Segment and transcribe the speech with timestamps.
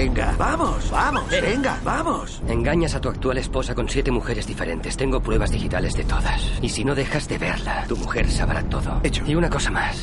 [0.00, 2.42] Venga, vamos, vamos, venga, vamos.
[2.48, 4.96] Engañas a tu actual esposa con siete mujeres diferentes.
[4.96, 6.58] Tengo pruebas digitales de todas.
[6.62, 8.98] Y si no dejas de verla, tu mujer sabrá todo.
[9.02, 9.22] Hecho.
[9.26, 10.02] Y una cosa más.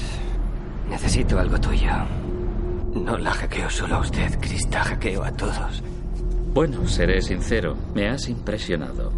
[0.88, 1.90] Necesito algo tuyo.
[2.94, 4.84] No la hackeo solo a usted, Krista.
[4.84, 5.82] Hackeo a todos.
[6.54, 7.76] Bueno, seré sincero.
[7.96, 9.12] Me has impresionado.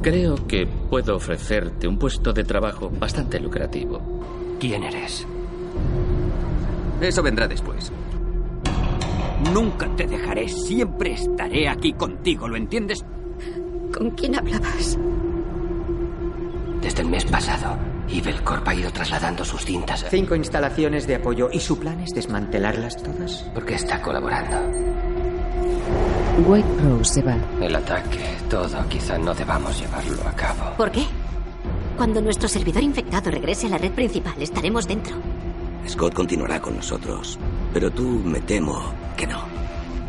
[0.00, 4.00] Creo que puedo ofrecerte un puesto de trabajo bastante lucrativo.
[4.58, 5.26] ¿Quién eres?
[7.02, 7.92] Eso vendrá después.
[9.50, 13.04] Nunca te dejaré, siempre estaré aquí contigo, ¿lo entiendes?
[13.96, 14.98] ¿Con quién hablabas?
[16.80, 17.76] Desde el mes pasado,
[18.44, 20.04] Corp ha ido trasladando sus cintas.
[20.10, 21.48] Cinco instalaciones de apoyo.
[21.52, 23.44] ¿Y su plan es desmantelarlas todas?
[23.54, 24.56] Porque está colaborando.
[26.46, 27.36] White Rose se va.
[27.60, 28.18] El ataque,
[28.48, 30.76] todo, quizá no debamos llevarlo a cabo.
[30.76, 31.04] ¿Por qué?
[31.96, 35.16] Cuando nuestro servidor infectado regrese a la red principal, estaremos dentro.
[35.86, 37.38] Scott continuará con nosotros,
[37.72, 39.40] pero tú me temo que no.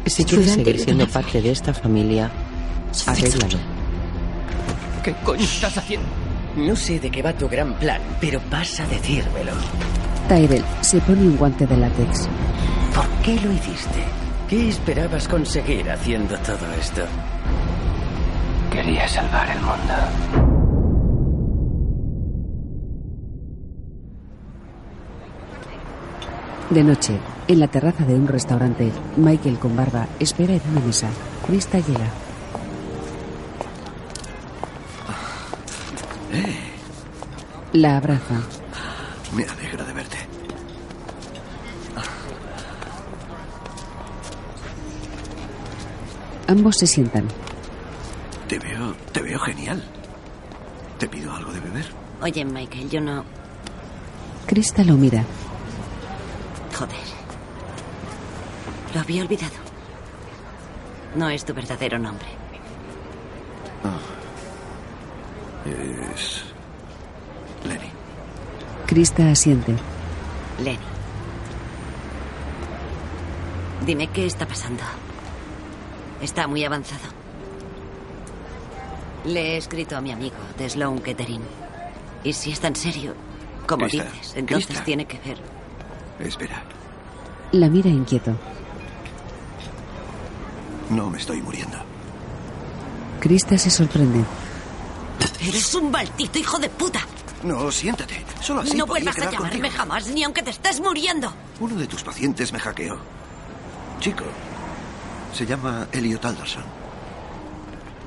[0.05, 2.30] Si quieres seguir siendo parte de esta familia,
[3.05, 3.58] arréglalo.
[5.03, 6.08] ¿Qué coño estás haciendo?
[6.55, 9.53] No sé de qué va tu gran plan, pero pasa a decírmelo.
[10.28, 12.28] Tyrell se pone un guante de látex.
[12.94, 14.03] ¿Por qué lo hiciste?
[14.48, 17.02] ¿Qué esperabas conseguir haciendo todo esto?
[18.72, 20.53] Quería salvar el mundo.
[26.74, 31.08] De noche, en la terraza de un restaurante, Michael con barba espera en una mesa.
[31.46, 32.08] Krista llega.
[36.32, 36.58] Eh,
[37.74, 38.42] La abraza.
[39.36, 40.18] me alegro de verte.
[46.48, 47.26] Ambos se sientan.
[48.48, 49.82] Te veo, te veo genial.
[51.00, 51.86] ¿Te pido algo de beber?
[52.22, 53.24] Oye, Michael, yo no...
[54.46, 55.24] Krista lo mira.
[56.74, 56.98] Joder.
[58.94, 59.54] Lo había olvidado.
[61.16, 62.28] No es tu verdadero nombre.
[65.66, 66.44] Es.
[67.64, 67.89] Lenny.
[68.86, 69.76] Krista asiente.
[70.64, 70.80] Lenny.
[73.86, 74.83] Dime qué está pasando.
[76.22, 77.04] Está muy avanzado.
[79.26, 81.44] Le he escrito a mi amigo de Sloan Kettering.
[82.23, 83.14] Y si es tan serio,
[83.67, 84.83] como Krista, dices, entonces Krista.
[84.83, 85.38] tiene que ver.
[86.20, 86.64] Espera,
[87.52, 88.36] La mira inquieto.
[90.90, 91.78] no me estoy muriendo.
[93.20, 94.24] Krista se sorprende.
[95.42, 97.02] Eres un maldito hijo de puta.
[97.44, 98.24] No, siéntate.
[98.42, 99.70] Solo así no vuelvas a llamarme contigo.
[99.78, 101.34] jamás, ni aunque te estés muriendo.
[101.60, 102.98] Uno de tus pacientes me hackeó.
[104.00, 104.24] Chico,
[105.34, 106.64] se llama Elliot Alderson.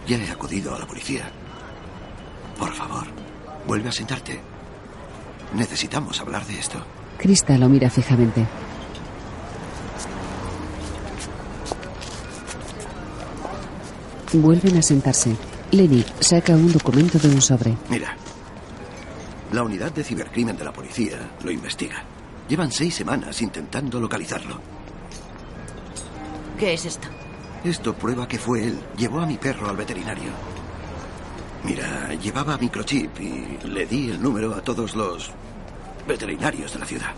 [0.07, 1.29] Ya he acudido a la policía.
[2.59, 3.07] Por favor,
[3.67, 4.41] vuelve a sentarte.
[5.55, 6.79] Necesitamos hablar de esto.
[7.17, 8.47] Krista lo mira fijamente.
[14.33, 15.35] Vuelven a sentarse.
[15.71, 17.75] Lenny saca un documento de un sobre.
[17.89, 18.17] Mira,
[19.53, 22.03] la unidad de cibercrimen de la policía lo investiga.
[22.49, 24.61] Llevan seis semanas intentando localizarlo.
[26.59, 27.09] ¿Qué es esto?
[27.65, 28.79] Esto prueba que fue él.
[28.97, 30.31] Llevó a mi perro al veterinario.
[31.65, 35.33] Mira, llevaba microchip y le di el número a todos los
[36.07, 37.15] veterinarios de la ciudad.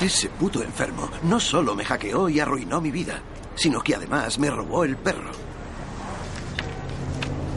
[0.00, 3.20] Ese puto enfermo no solo me hackeó y arruinó mi vida,
[3.54, 5.30] sino que además me robó el perro.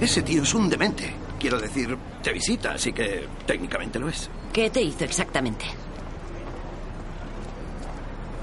[0.02, 1.14] Ese tío es un demente.
[1.40, 4.30] Quiero decir, te visita, así que técnicamente lo es.
[4.52, 5.66] ¿Qué te hizo exactamente?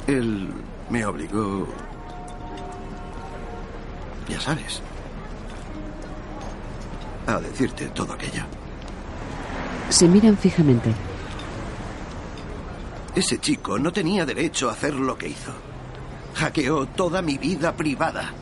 [0.07, 0.49] Él
[0.89, 1.67] me obligó...
[4.29, 4.81] Ya sabes.
[7.27, 8.45] A decirte todo aquello.
[9.91, 10.93] Se miran fijamente.
[13.15, 15.53] Ese chico no tenía derecho a hacer lo que hizo.
[16.35, 18.33] Hackeó toda mi vida privada.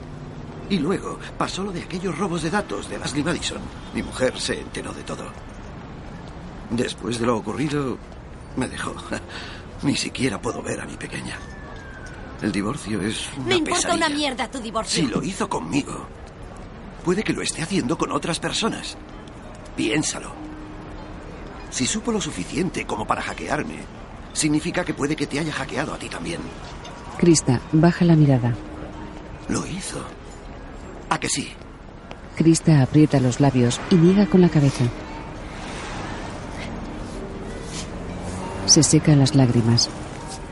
[0.69, 3.59] Y luego pasó lo de aquellos robos de datos de Leslie Madison.
[3.95, 5.25] Mi mujer se enteró de todo.
[6.71, 7.97] Después de lo ocurrido,
[8.57, 8.95] me dejó.
[9.83, 11.39] Ni siquiera puedo ver a mi pequeña.
[12.43, 14.07] El divorcio es una Me importa pesadilla.
[14.07, 15.03] una mierda tu divorcio.
[15.03, 16.07] Si lo hizo conmigo,
[17.05, 18.97] puede que lo esté haciendo con otras personas.
[19.77, 20.48] Piénsalo.
[21.71, 23.77] Si supo lo suficiente como para hackearme,
[24.33, 26.41] significa que puede que te haya hackeado a ti también.
[27.19, 28.55] Krista baja la mirada.
[29.49, 30.03] Lo hizo.
[31.11, 31.53] ¿A que sí?
[32.37, 34.85] Krista aprieta los labios y niega con la cabeza.
[38.67, 39.89] Se seca las lágrimas.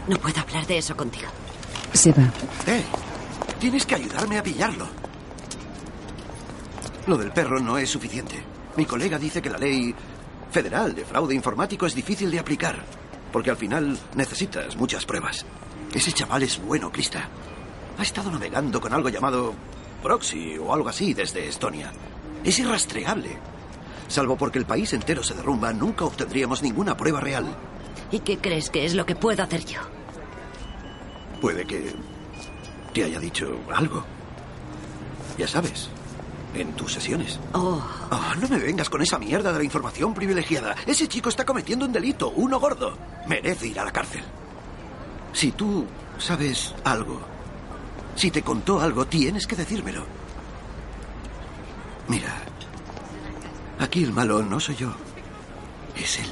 [0.09, 1.29] No puedo hablar de eso contigo.
[1.93, 2.25] Se va.
[2.67, 2.83] ¡Eh!
[3.61, 4.89] Tienes que ayudarme a pillarlo.
[7.07, 8.43] Lo del perro no es suficiente.
[8.77, 9.95] Mi colega dice que la ley
[10.51, 12.77] federal de fraude informático es difícil de aplicar,
[13.33, 15.45] porque al final necesitas muchas pruebas.
[15.93, 17.29] Ese chaval es bueno, Krista.
[17.99, 19.55] Ha estado navegando con algo llamado
[20.03, 21.93] Proxy o algo así desde Estonia.
[22.45, 23.39] Es irrastreable.
[24.09, 27.47] Salvo porque el país entero se derrumba, nunca obtendríamos ninguna prueba real.
[28.11, 29.81] ¿Y qué crees que es lo que puedo hacer yo?
[31.41, 31.93] Puede que
[32.93, 34.05] te haya dicho algo.
[35.37, 35.91] Ya sabes,
[36.57, 37.39] en tus sesiones.
[37.53, 37.81] Oh,
[38.11, 40.75] Ah, no me vengas con esa mierda de la información privilegiada.
[40.87, 42.97] Ese chico está cometiendo un delito, uno gordo.
[43.27, 44.23] Merece ir a la cárcel.
[45.33, 45.85] Si tú
[46.19, 47.21] sabes algo,
[48.15, 50.05] si te contó algo, tienes que decírmelo.
[52.09, 52.35] Mira,
[53.79, 54.93] aquí el malo no soy yo,
[55.97, 56.31] es él.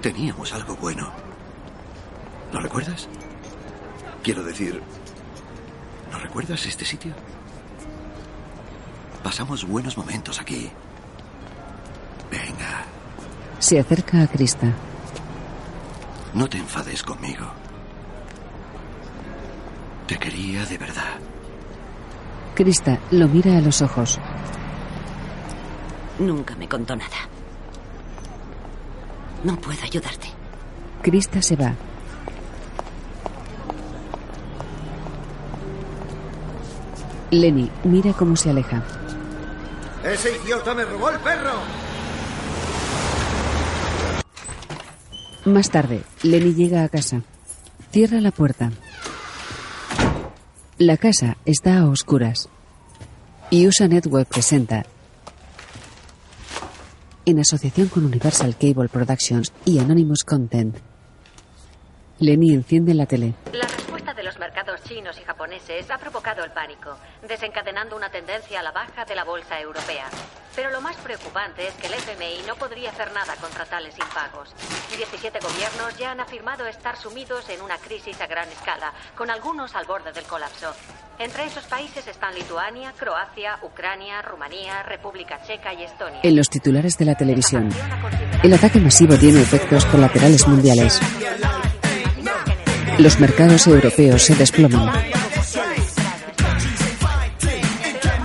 [0.00, 1.10] Teníamos algo bueno.
[2.52, 3.08] ¿Lo recuerdas?
[4.22, 4.80] Quiero decir,
[6.10, 7.12] ¿no recuerdas este sitio?
[9.26, 10.70] Pasamos buenos momentos aquí.
[12.30, 12.84] Venga,
[13.58, 14.68] Se acerca a Krista.
[16.32, 17.44] no te enfades conmigo.
[20.06, 21.18] Te quería de verdad.
[22.54, 24.20] Krista lo mira a los ojos.
[26.20, 27.18] nunca me contó nada.
[29.42, 30.28] No puedo ayudarte.
[31.02, 31.74] Krista se va.
[37.32, 38.84] Lenny mira cómo se aleja.
[40.06, 41.50] ¡Ese idiota me robó el perro!
[45.44, 47.22] Más tarde, Lenny llega a casa.
[47.90, 48.70] Cierra la puerta.
[50.78, 52.48] La casa está a oscuras.
[53.50, 54.84] Y USA Network presenta,
[57.24, 60.76] en asociación con Universal Cable Productions y Anonymous Content.
[62.20, 63.34] Lenny enciende la tele.
[63.52, 63.65] La
[64.36, 69.06] los mercados chinos y japoneses ha provocado el pánico, desencadenando una tendencia a la baja
[69.06, 70.04] de la bolsa europea.
[70.54, 74.54] Pero lo más preocupante es que el FMI no podría hacer nada contra tales impagos.
[74.94, 79.74] 17 gobiernos ya han afirmado estar sumidos en una crisis a gran escala, con algunos
[79.74, 80.74] al borde del colapso.
[81.18, 86.20] Entre esos países están Lituania, Croacia, Ucrania, Rumanía, República Checa y Estonia.
[86.22, 87.70] En los titulares de la televisión,
[88.42, 91.00] el ataque masivo tiene efectos colaterales mundiales.
[92.98, 94.90] Los mercados europeos se desploman.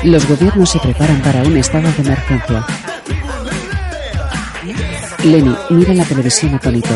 [0.03, 2.65] Los gobiernos se preparan para un estado de emergencia.
[5.23, 6.89] Lenny mira la televisión atónito.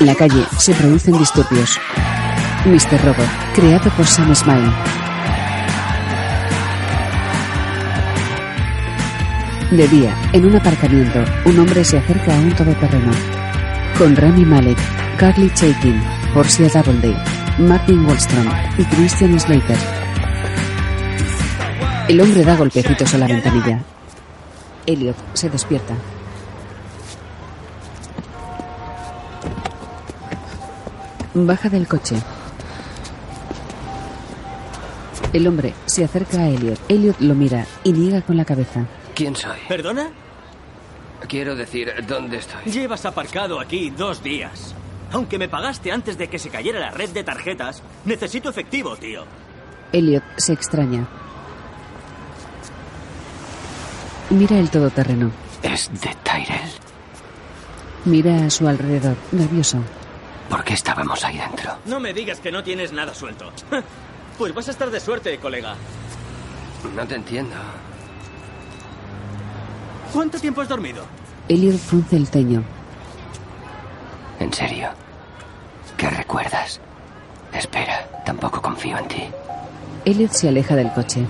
[0.00, 1.78] En la calle se producen disturbios.
[2.64, 3.04] Mr.
[3.04, 4.72] Robot, creado por Sam Smile.
[9.70, 13.12] De día, en un aparcamiento, un hombre se acerca a un todoterreno.
[13.98, 14.78] Con Rami Malek,
[15.18, 16.00] Carly Chaikin,
[16.32, 17.12] Portia Doubleday,
[17.58, 18.46] Martin Wallstrom
[18.78, 19.76] y Christian Slater.
[22.08, 23.82] El hombre da golpecitos a la ventanilla.
[24.86, 25.96] Elliot se despierta.
[31.34, 32.14] Baja del coche.
[35.32, 36.78] El hombre se acerca a Elliot.
[36.88, 38.86] Elliot lo mira y niega con la cabeza.
[39.16, 39.58] ¿Quién soy?
[39.66, 40.10] ¿Perdona?
[41.26, 42.70] Quiero decir, ¿dónde estoy?
[42.70, 44.76] Llevas aparcado aquí dos días.
[45.12, 49.24] Aunque me pagaste antes de que se cayera la red de tarjetas, necesito efectivo, tío.
[49.92, 51.06] Elliot se extraña.
[54.30, 55.30] Mira el todoterreno.
[55.62, 56.70] Es de Tyrell.
[58.04, 59.78] Mira a su alrededor, nervioso.
[60.50, 61.78] ¿Por qué estábamos ahí dentro?
[61.86, 63.52] No me digas que no tienes nada suelto.
[64.38, 65.74] Pues vas a estar de suerte, colega.
[66.94, 67.56] No te entiendo.
[70.12, 71.04] ¿Cuánto tiempo has dormido?
[71.48, 72.62] Elliot frunce el ceño.
[74.40, 74.88] ¿En serio?
[75.96, 76.80] ¿Qué recuerdas?
[77.52, 79.22] Espera, tampoco confío en ti.
[80.04, 81.24] Elliot se aleja del coche.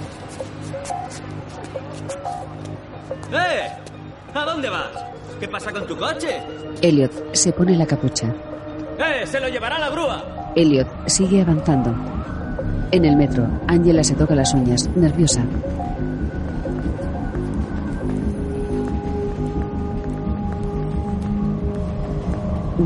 [3.32, 3.68] ¡Eh!
[4.34, 4.88] ¿A dónde vas?
[5.40, 6.40] ¿Qué pasa con tu coche?
[6.82, 8.26] Elliot se pone la capucha.
[8.98, 9.26] ¡Eh!
[9.26, 10.52] ¡Se lo llevará la grúa!
[10.54, 11.94] Elliot sigue avanzando.
[12.90, 15.42] En el metro, Angela se toca las uñas, nerviosa.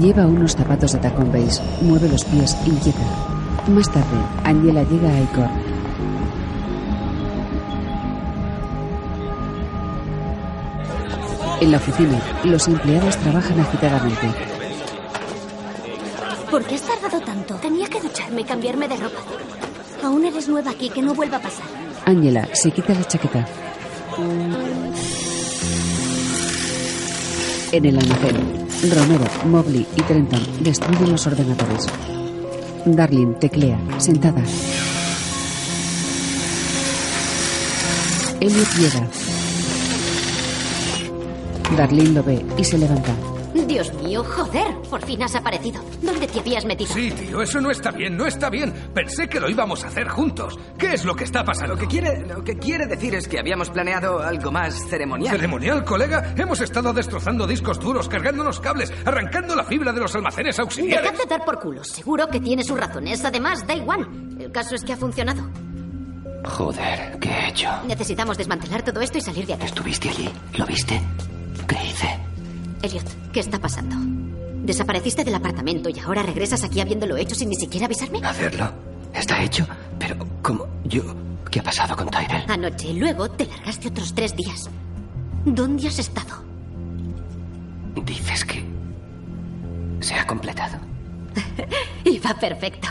[0.02, 3.06] Lleva unos zapatos de tacón beige, mueve los pies inquieta.
[3.68, 5.48] Más tarde, Angela llega a Icor.
[11.60, 14.26] En la oficina, los empleados trabajan agitadamente.
[16.50, 17.54] ¿Por qué has tardado tanto?
[17.54, 19.20] Tenía que ducharme y cambiarme de ropa.
[20.02, 21.66] Aún eres nueva aquí, que no vuelva a pasar.
[22.06, 23.46] Angela se quita la chaqueta.
[27.70, 31.86] En el almacén, Romero, Mobley y Trenton destruyen los ordenadores.
[32.84, 34.42] Darlene teclea, sentada.
[38.40, 39.08] Elliot llega.
[41.76, 43.14] Darlene lo ve y se levanta.
[43.72, 45.82] Dios mío, joder, por fin has aparecido.
[46.02, 46.92] ¿Dónde te habías metido?
[46.92, 48.70] Sí, tío, eso no está bien, no está bien.
[48.92, 50.58] Pensé que lo íbamos a hacer juntos.
[50.76, 51.72] ¿Qué es lo que está pasando?
[51.74, 55.34] Lo que quiere, lo que quiere decir es que habíamos planeado algo más ceremonial.
[55.36, 56.34] ¿Ceremonial, colega?
[56.36, 61.10] Hemos estado destrozando discos duros, cargándonos cables, arrancando la fibra de los almacenes auxiliares.
[61.10, 61.82] Dejad de dar por culo.
[61.82, 63.24] Seguro que tiene sus razones.
[63.24, 64.06] Además, da igual.
[64.38, 65.48] El caso es que ha funcionado.
[66.44, 67.70] Joder, ¿qué he hecho?
[67.86, 69.64] Necesitamos desmantelar todo esto y salir de aquí.
[69.64, 70.28] ¿Estuviste allí?
[70.58, 71.00] ¿Lo viste?
[71.66, 72.31] ¿Qué hice?
[72.82, 73.96] Elliot, ¿qué está pasando?
[74.64, 78.20] Desapareciste del apartamento y ahora regresas aquí habiéndolo hecho sin ni siquiera avisarme.
[78.24, 78.72] ¿Hacerlo?
[79.14, 79.66] ¿Está hecho?
[79.98, 80.66] Pero, ¿cómo?
[80.84, 81.02] Yo...
[81.50, 82.44] ¿Qué ha pasado con Tyrell?
[82.48, 84.70] Anoche y luego te largaste otros tres días.
[85.44, 86.42] ¿Dónde has estado?
[88.06, 88.64] Dices que...
[90.00, 90.78] se ha completado.
[92.04, 92.88] Iba perfecto.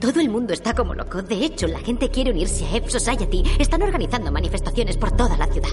[0.00, 1.22] Todo el mundo está como loco.
[1.22, 3.44] De hecho, la gente quiere unirse a Ep Society.
[3.60, 5.70] Están organizando manifestaciones por toda la ciudad.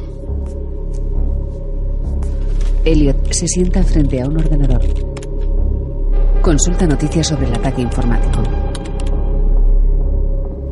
[2.83, 4.81] Elliot se sienta frente a un ordenador.
[6.41, 8.41] Consulta noticias sobre el ataque informático.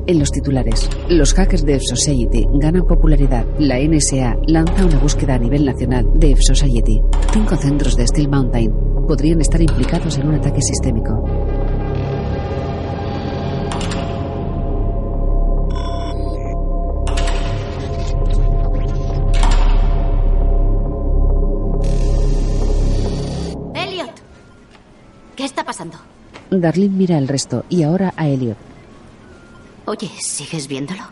[0.07, 3.45] En los titulares, los hackers de F-Society ganan popularidad.
[3.59, 6.99] La NSA lanza una búsqueda a nivel nacional de F-Society.
[7.31, 8.73] Cinco centros de Steel Mountain
[9.07, 11.48] podrían estar implicados en un ataque sistémico.
[26.49, 28.57] Darlene mira al resto y ahora a Elliot.
[29.85, 31.03] Oye, ¿sigues viéndolo?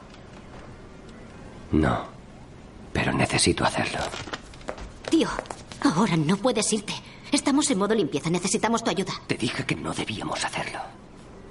[1.72, 2.06] No.
[2.94, 4.00] Pero necesito hacerlo.
[5.10, 5.27] Tío,
[5.82, 6.94] ahora no puedes irte.
[7.32, 8.29] Estamos en modo limpieza.
[8.29, 9.13] Necesitamos tu ayuda.
[9.27, 10.79] Te dije que no debíamos hacerlo.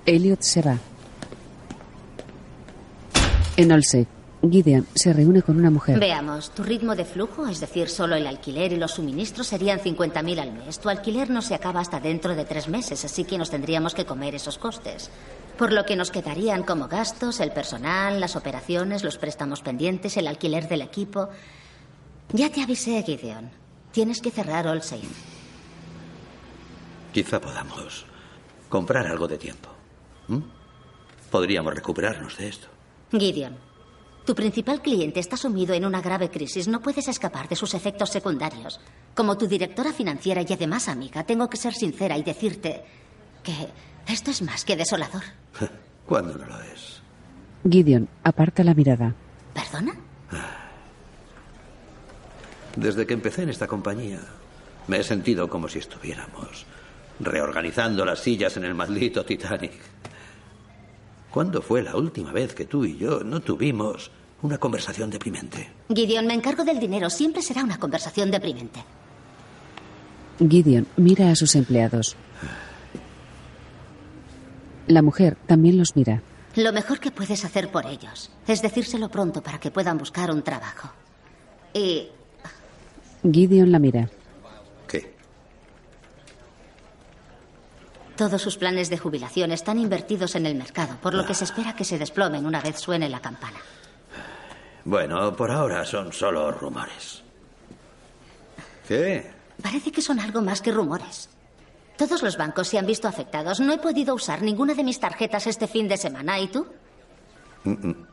[0.04, 0.76] Elliot se va.
[3.56, 4.06] En Olsey,
[4.42, 5.98] Gideon se reúne con una mujer.
[5.98, 10.38] Veamos, tu ritmo de flujo, es decir, solo el alquiler y los suministros, serían 50.000
[10.38, 10.78] al mes.
[10.78, 14.04] Tu alquiler no se acaba hasta dentro de tres meses, así que nos tendríamos que
[14.04, 15.10] comer esos costes.
[15.58, 20.28] Por lo que nos quedarían como gastos el personal, las operaciones, los préstamos pendientes, el
[20.28, 21.28] alquiler del equipo.
[22.32, 23.50] Ya te avisé, Gideon.
[23.90, 25.06] Tienes que cerrar All Safe.
[27.12, 28.04] Quizá podamos
[28.68, 29.70] comprar algo de tiempo.
[30.28, 30.40] ¿Mm?
[31.30, 32.68] Podríamos recuperarnos de esto.
[33.10, 33.56] Gideon,
[34.26, 36.66] tu principal cliente está sumido en una grave crisis.
[36.66, 38.80] No puedes escapar de sus efectos secundarios.
[39.14, 42.82] Como tu directora financiera y además amiga, tengo que ser sincera y decirte
[43.44, 43.68] que
[44.08, 45.22] esto es más que desolador.
[46.06, 47.00] ¿Cuándo no lo es?
[47.70, 49.14] Gideon aparta la mirada.
[49.54, 49.94] ¿Perdona?
[52.74, 54.20] Desde que empecé en esta compañía,
[54.88, 56.66] me he sentido como si estuviéramos
[57.20, 59.72] reorganizando las sillas en el maldito Titanic.
[61.30, 64.10] ¿Cuándo fue la última vez que tú y yo no tuvimos
[64.42, 65.70] una conversación deprimente?
[65.88, 67.10] Gideon, me encargo del dinero.
[67.10, 68.84] Siempre será una conversación deprimente.
[70.38, 72.16] Gideon mira a sus empleados.
[74.86, 76.22] La mujer también los mira.
[76.54, 80.42] Lo mejor que puedes hacer por ellos es decírselo pronto para que puedan buscar un
[80.42, 80.90] trabajo.
[81.74, 82.08] Y
[83.22, 84.08] Gideon la mira.
[84.86, 85.14] ¿Qué?
[88.16, 91.76] todos sus planes de jubilación están invertidos en el mercado, por lo que se espera
[91.76, 93.58] que se desplomen una vez suene la campana.
[94.86, 97.24] Bueno, por ahora son solo rumores.
[98.86, 99.28] ¿Qué?
[99.60, 101.28] Parece que son algo más que rumores.
[101.98, 103.58] Todos los bancos se han visto afectados.
[103.58, 106.38] No he podido usar ninguna de mis tarjetas este fin de semana.
[106.38, 106.68] ¿Y tú?
[107.64, 108.06] Mm, mm.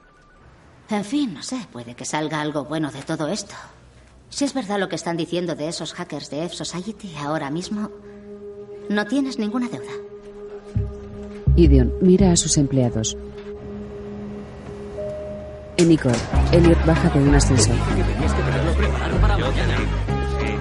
[0.89, 1.59] En fin, no sé.
[1.71, 3.53] Puede que salga algo bueno de todo esto.
[4.29, 7.91] Si es verdad lo que están diciendo de esos hackers de F Society ahora mismo,
[8.89, 9.93] no tienes ninguna deuda.
[11.55, 13.15] Gideon mira a sus empleados.
[15.83, 17.75] Elliot baja de un ascensor.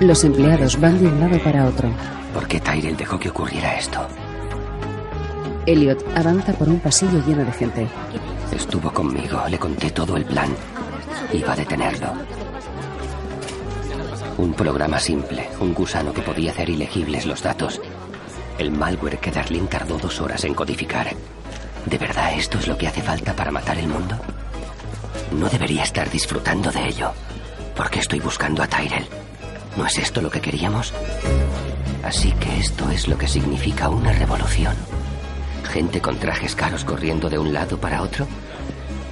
[0.01, 1.89] Los empleados van de un lado para otro.
[2.35, 4.01] ¿Por qué Tyrell dejó que ocurriera esto?
[5.65, 7.87] Elliot avanza por un pasillo lleno de gente.
[8.51, 10.49] Estuvo conmigo, le conté todo el plan.
[11.33, 12.13] Iba a detenerlo.
[14.39, 17.81] Un programa simple, un gusano que podía hacer ilegibles los datos.
[18.59, 21.15] El malware que Darlene tardó dos horas en codificar.
[21.87, 24.17] ¿De verdad esto es lo que hace falta para matar el mundo?
[25.35, 27.13] No debería estar disfrutando de ello.
[27.75, 29.07] Porque estoy buscando a Tyrell.
[29.77, 30.93] ¿No es esto lo que queríamos?
[32.05, 34.75] Así que esto es lo que significa una revolución.
[35.73, 38.27] Gente con trajes caros corriendo de un lado para otro.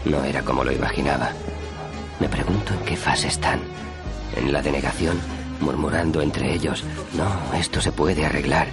[0.04, 1.30] No era como lo imaginaba.
[2.20, 3.60] Me pregunto en qué fase están.
[4.36, 5.18] En la denegación,
[5.60, 6.84] murmurando entre ellos,
[7.14, 8.68] no, esto se puede arreglar.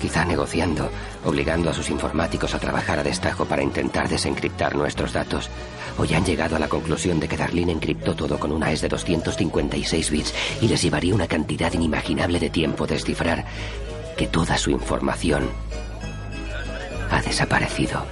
[0.00, 0.90] quizá negociando,
[1.24, 5.50] obligando a sus informáticos a trabajar a destajo para intentar desencriptar nuestros datos.
[5.98, 8.82] O ya han llegado a la conclusión de que Darlene encriptó todo con una AES
[8.82, 13.44] de 256 bits y les llevaría una cantidad inimaginable de tiempo descifrar
[14.16, 15.48] que toda su información
[17.10, 18.04] ha desaparecido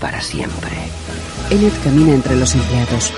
[0.00, 0.70] para siempre.
[1.50, 3.12] Elliot camina entre los empleados.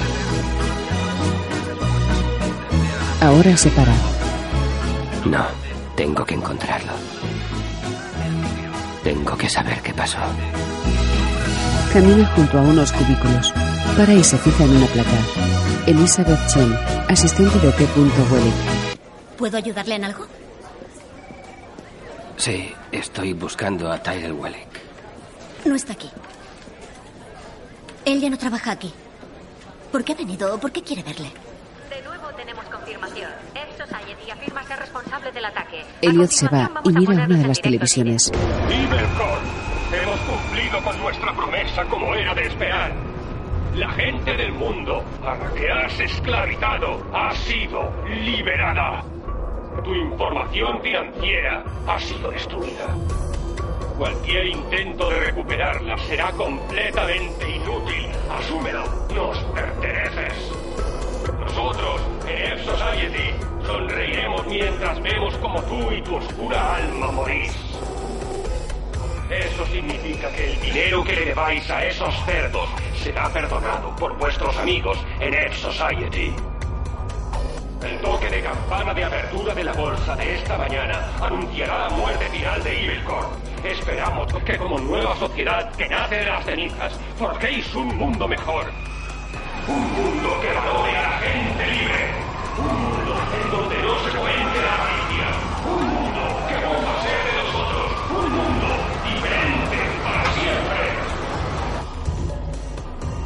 [3.20, 3.94] Ahora se para.
[5.24, 5.46] No,
[5.94, 6.92] tengo que encontrarlo.
[9.04, 10.18] Tengo que saber qué pasó.
[11.92, 13.52] Camina junto a unos cubículos.
[13.96, 15.10] Para y se fija en una placa.
[15.86, 16.72] Elizabeth Chen,
[17.08, 17.86] asistente de T.
[17.96, 18.52] Welly.
[19.36, 20.26] ¿Puedo ayudarle en algo?
[22.36, 24.80] Sí, estoy buscando a Tyrell Wellick.
[25.64, 26.10] No está aquí.
[28.04, 28.92] Él ya no trabaja aquí.
[29.90, 30.58] ¿Por qué ha venido?
[30.58, 31.30] ¿Por qué quiere verle?
[31.90, 33.30] De nuevo tenemos confirmación.
[34.66, 35.84] Ser responsable del ataque.
[36.02, 38.30] Elliot se va y mira una de las televisiones.
[38.30, 39.44] Ibercorn,
[39.92, 42.92] hemos cumplido con nuestra promesa como era de esperar.
[43.74, 47.92] La gente del mundo a la que has esclavizado ha sido
[48.24, 49.04] liberada.
[49.82, 52.94] Tu información financiera ha sido destruida.
[53.98, 58.06] Cualquier intento de recuperarla será completamente inútil.
[58.30, 60.71] Asúmelo, nos perteneces.
[61.30, 67.54] Nosotros, en F Society, sonreiremos mientras vemos como tú y tu oscura alma morís.
[69.30, 72.68] Eso significa que el dinero que le debáis a esos cerdos
[73.02, 76.34] será perdonado por vuestros amigos en F Society.
[77.82, 82.26] El toque de campana de apertura de la bolsa de esta mañana anunciará la muerte
[82.26, 83.30] final de Evilcorp.
[83.64, 88.66] Esperamos que como nueva sociedad que nace de las cenizas forjéis un mundo mejor.
[89.68, 92.10] Un mundo que valore a la gente libre.
[92.58, 95.26] Un mundo en donde no se cuente la avaricia.
[95.64, 96.54] Un mundo que
[97.04, 97.86] ser de nosotros.
[98.10, 98.68] Un mundo
[99.04, 100.82] diferente para siempre.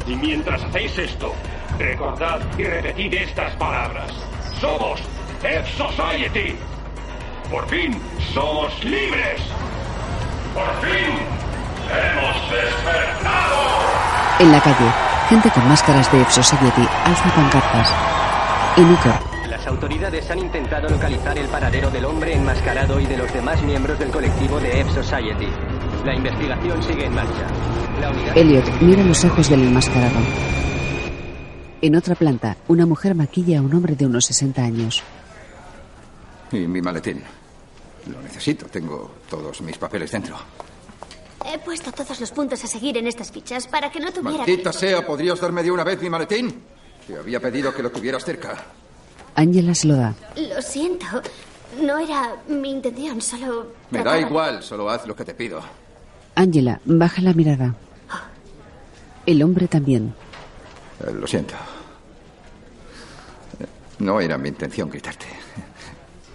[0.05, 1.33] Y mientras hacéis esto,
[1.79, 4.13] recordad y repetid estas palabras.
[4.61, 5.01] Somos
[5.41, 6.55] F Society.
[7.49, 7.99] Por fin
[8.33, 9.41] somos libres.
[10.53, 11.13] Por fin
[11.89, 13.57] hemos despertado.
[14.39, 17.93] En la calle, gente con máscaras de F Society alza pancartas.
[18.77, 23.33] En Ucar, Las autoridades han intentado localizar el paradero del hombre enmascarado y de los
[23.33, 25.47] demás miembros del colectivo de F Society.
[26.05, 27.47] La investigación sigue en marcha.
[27.99, 28.37] La unidad...
[28.37, 30.19] Elliot mira los ojos del enmascarado.
[31.81, 35.03] En otra planta, una mujer maquilla a un hombre de unos 60 años.
[36.51, 37.21] Y mi maletín.
[38.09, 38.67] Lo necesito.
[38.67, 40.37] Tengo todos mis papeles dentro.
[41.45, 44.39] He puesto todos los puntos a seguir en estas fichas para que no tuviera...
[44.39, 46.61] Maldita sea, ¿podrías darme de una vez mi maletín?
[47.05, 48.57] Te había pedido que lo tuvieras cerca.
[49.35, 50.15] Angela se lo da.
[50.35, 51.05] Lo siento.
[51.81, 53.73] No era mi intención, solo...
[53.91, 55.61] Me da igual, solo haz lo que te pido.
[56.35, 57.75] Angela baja la mirada.
[59.25, 60.13] El hombre también.
[61.05, 61.53] Eh, Lo siento.
[63.99, 65.25] No era mi intención gritarte.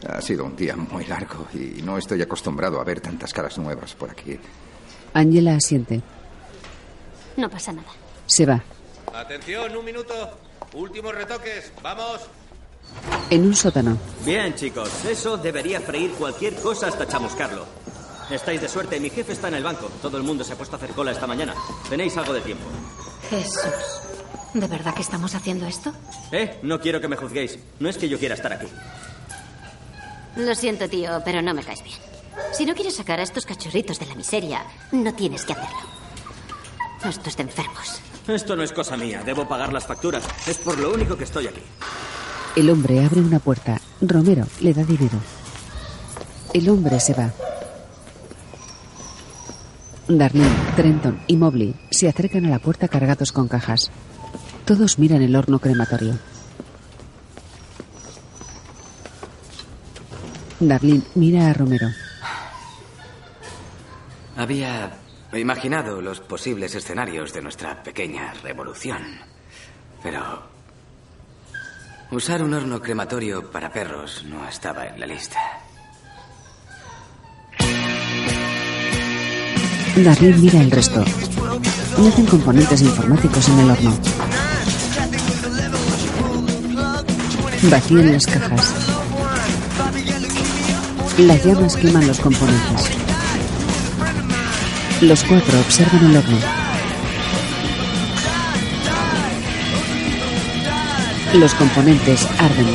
[0.08, 3.94] Ha sido un día muy largo y no estoy acostumbrado a ver tantas caras nuevas
[3.94, 4.38] por aquí.
[5.14, 6.01] Angela asiente.
[7.37, 7.88] No pasa nada.
[8.27, 8.62] Se va.
[9.14, 10.14] Atención, un minuto.
[10.75, 11.72] Últimos retoques.
[11.83, 12.20] Vamos.
[13.31, 17.64] En un sótano, Bien, chicos, eso debería freír cualquier cosa hasta chamuscarlo.
[18.31, 19.90] Estáis de suerte, mi jefe está en el banco.
[20.01, 21.55] Todo el mundo se ha puesto a hacer cola esta mañana.
[21.88, 22.64] Tenéis algo de tiempo.
[23.31, 23.62] Jesús.
[24.55, 25.92] ¿De verdad que estamos haciendo esto?
[26.31, 27.59] Eh, no quiero que me juzguéis.
[27.81, 28.66] No es que yo quiera estar aquí.
[30.37, 31.96] Lo siento, tío, pero no me caes bien.
[32.52, 35.78] Si no quieres sacar a estos cachorritos de la miseria, no tienes que hacerlo.
[37.04, 38.00] Esto es de enfermos.
[38.28, 40.24] Esto no es cosa mía, debo pagar las facturas.
[40.46, 41.60] Es por lo único que estoy aquí.
[42.54, 43.80] el hombre abre una puerta.
[44.00, 45.18] Romero le da dinero.
[46.52, 47.32] El hombre se va.
[50.08, 53.90] Darlene, Trenton y Mobley se acercan a la puerta cargados con cajas.
[54.66, 56.18] Todos miran el horno crematorio.
[60.60, 61.88] Darlene mira a Romero.
[64.36, 64.98] Había
[65.32, 69.02] imaginado los posibles escenarios de nuestra pequeña revolución.
[70.02, 70.42] Pero
[72.10, 75.38] usar un horno crematorio para perros no estaba en la lista.
[79.96, 81.04] Darlene mira el resto.
[81.98, 83.98] Nacen componentes informáticos en el horno.
[87.70, 88.74] Vacían las cajas.
[91.18, 93.01] Las llamas queman los componentes.
[95.02, 96.38] Los cuatro observan el horno.
[101.34, 102.66] Los componentes arden.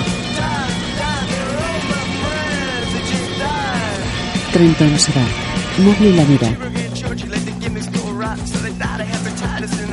[4.51, 5.25] Trenton se va.
[5.77, 6.49] Mowgli la mira.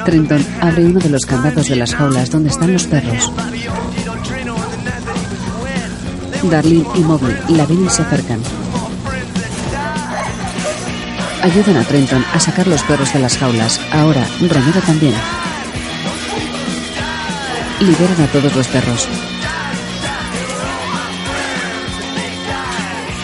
[0.04, 3.30] Trenton abre uno de los candados de las jaulas donde están los perros.
[6.50, 8.40] Darlene y Mowgli la ven y se acercan.
[11.44, 13.78] Ayudan a Trenton a sacar los perros de las jaulas.
[13.92, 15.12] Ahora, Ramiro también.
[17.80, 19.06] Liberan a todos los perros.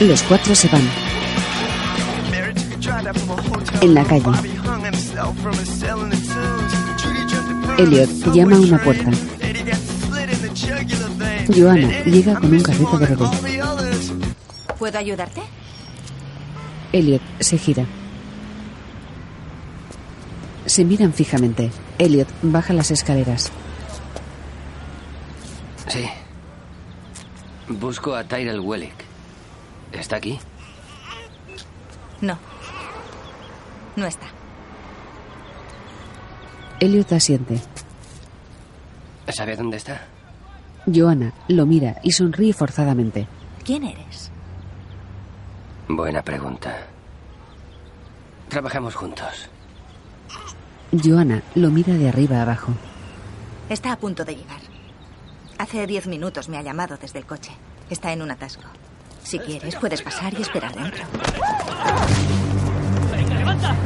[0.00, 0.82] Los cuatro se van.
[3.80, 4.30] En la calle.
[7.78, 9.10] Elliot llama a una puerta.
[11.48, 13.30] Joanna llega con un carrito de bebé.
[14.78, 15.40] ¿Puedo ayudarte?
[16.92, 17.86] Elliot se gira.
[20.70, 21.72] Se miran fijamente.
[21.98, 23.50] Elliot baja las escaleras.
[25.88, 26.08] Sí.
[27.68, 28.94] Busco a Tyrell Wellick.
[29.90, 30.38] ¿Está aquí?
[32.20, 32.38] No.
[33.96, 34.28] No está.
[36.78, 37.60] Elliot asiente.
[39.26, 40.06] ¿Sabe dónde está?
[40.86, 43.26] Joanna lo mira y sonríe forzadamente.
[43.64, 44.30] ¿Quién eres?
[45.88, 46.86] Buena pregunta.
[48.48, 49.50] Trabajamos juntos.
[50.92, 52.72] Joanna lo mira de arriba a abajo.
[53.68, 54.60] Está a punto de llegar.
[55.58, 57.52] Hace diez minutos me ha llamado desde el coche.
[57.88, 58.64] Está en un atasco.
[59.22, 61.04] Si quieres, puedes pasar y esperar dentro.
[63.12, 63.76] ¡Venga, levanta!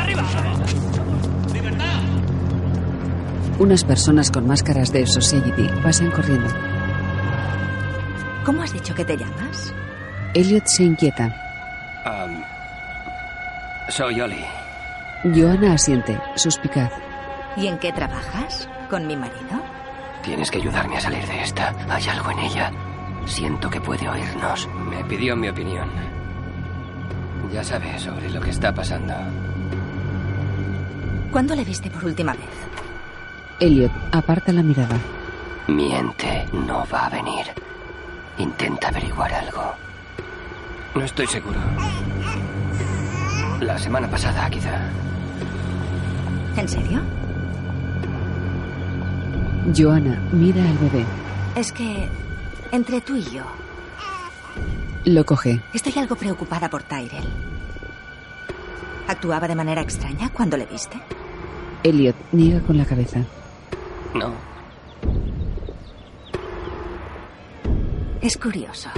[0.00, 0.24] ¡Arriba!
[3.58, 6.48] Unas personas con máscaras de Society pasan corriendo.
[8.44, 9.72] ¿Cómo has dicho que te llamas?
[10.34, 11.26] Elliot se inquieta.
[12.04, 12.42] Um,
[13.90, 14.44] soy Oli.
[15.24, 16.92] Joanna asiente, suspicaz.
[17.56, 18.68] ¿Y en qué trabajas?
[18.90, 19.62] ¿Con mi marido?
[20.22, 21.74] Tienes que ayudarme a salir de esta.
[21.88, 22.70] Hay algo en ella.
[23.24, 24.68] Siento que puede oírnos.
[24.90, 25.88] Me pidió mi opinión.
[27.52, 29.14] Ya sabes sobre lo que está pasando.
[31.32, 32.50] ¿Cuándo le viste por última vez?
[33.60, 34.96] Elliot aparta la mirada.
[35.68, 37.46] Miente, no va a venir.
[38.36, 39.74] Intenta averiguar algo.
[40.94, 41.60] No estoy seguro.
[43.60, 44.90] La semana pasada, quizá.
[46.56, 47.00] ¿En serio?
[49.76, 51.04] Joanna mira al bebé.
[51.56, 52.08] Es que
[52.70, 53.42] entre tú y yo
[55.04, 55.60] Lo coge.
[55.72, 57.24] estoy algo preocupada por Tyrell.
[59.08, 60.98] ¿Actuaba de manera extraña cuando le viste?
[61.82, 63.20] Elliot niega con la cabeza.
[64.14, 64.32] No.
[68.22, 68.88] Es curioso.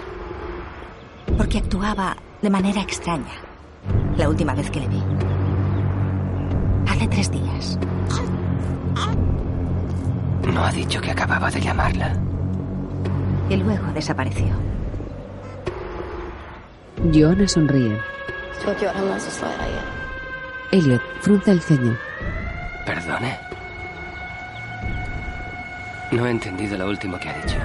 [1.37, 3.33] Porque actuaba de manera extraña
[4.16, 5.03] la última vez que le vi.
[6.88, 7.79] Hace tres días.
[10.53, 12.12] No ha dicho que acababa de llamarla.
[13.49, 14.55] Y luego desapareció.
[17.12, 18.01] Joanna sonríe.
[20.72, 21.96] Elliot frunce el ceño.
[22.85, 23.38] ¿Perdone?
[26.11, 27.57] No he entendido lo último que ha dicho.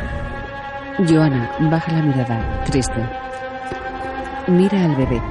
[1.07, 3.01] Joanna baja la mirada, triste.
[4.47, 5.21] Mira al bebé.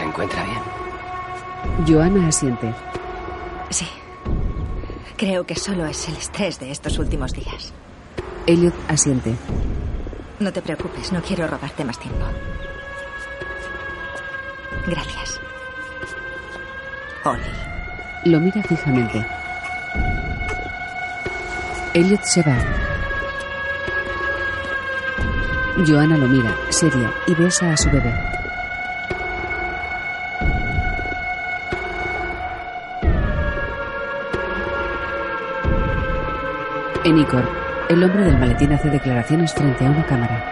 [0.00, 1.86] ¿Se encuentra bien?
[1.86, 2.74] Joanna asiente.
[3.68, 3.86] Sí.
[5.18, 7.74] Creo que solo es el estrés de estos últimos días.
[8.46, 9.34] Elliot asiente.
[10.38, 12.24] No te preocupes, no quiero robarte más tiempo.
[14.86, 15.38] Gracias.
[17.24, 17.42] Oli.
[18.24, 19.26] Lo mira fijamente.
[21.92, 22.56] Elliot se va.
[25.86, 28.29] Joanna lo mira, seria, y besa a su bebé.
[37.02, 37.48] En Icor,
[37.88, 40.44] el hombre del maletín hace declaraciones frente a una cámara.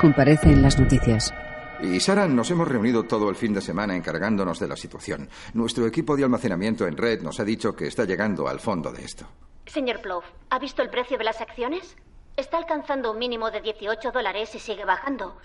[0.00, 1.32] Comparece en las noticias.
[1.80, 5.28] Y Sara, nos hemos reunido todo el fin de semana encargándonos de la situación.
[5.52, 9.04] Nuestro equipo de almacenamiento en red nos ha dicho que está llegando al fondo de
[9.04, 9.26] esto.
[9.66, 11.96] Señor Plouffe, ¿ha visto el precio de las acciones?
[12.36, 15.36] Está alcanzando un mínimo de 18 dólares y sigue bajando.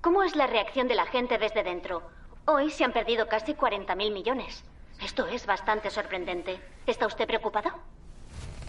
[0.00, 2.02] ¿Cómo es la reacción de la gente desde dentro?
[2.46, 4.64] Hoy se han perdido casi 40.000 millones.
[5.04, 6.58] Esto es bastante sorprendente.
[6.86, 7.70] ¿Está usted preocupado?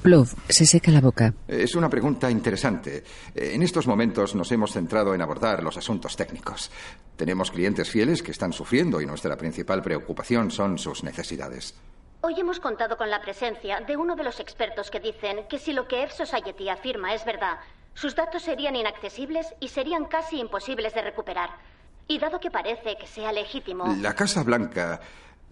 [0.02, 1.34] Plov se seca la boca.
[1.48, 3.04] Es una pregunta interesante.
[3.36, 6.72] En estos momentos nos hemos centrado en abordar los asuntos técnicos.
[7.16, 11.76] Tenemos clientes fieles que están sufriendo y nuestra principal preocupación son sus necesidades.
[12.22, 15.74] Hoy hemos contado con la presencia de uno de los expertos que dicen que si
[15.74, 17.60] lo que Earth Society afirma es verdad,
[17.94, 21.50] sus datos serían inaccesibles y serían casi imposibles de recuperar.
[22.08, 23.96] Y dado que parece que sea legítimo.
[24.02, 25.00] La Casa Blanca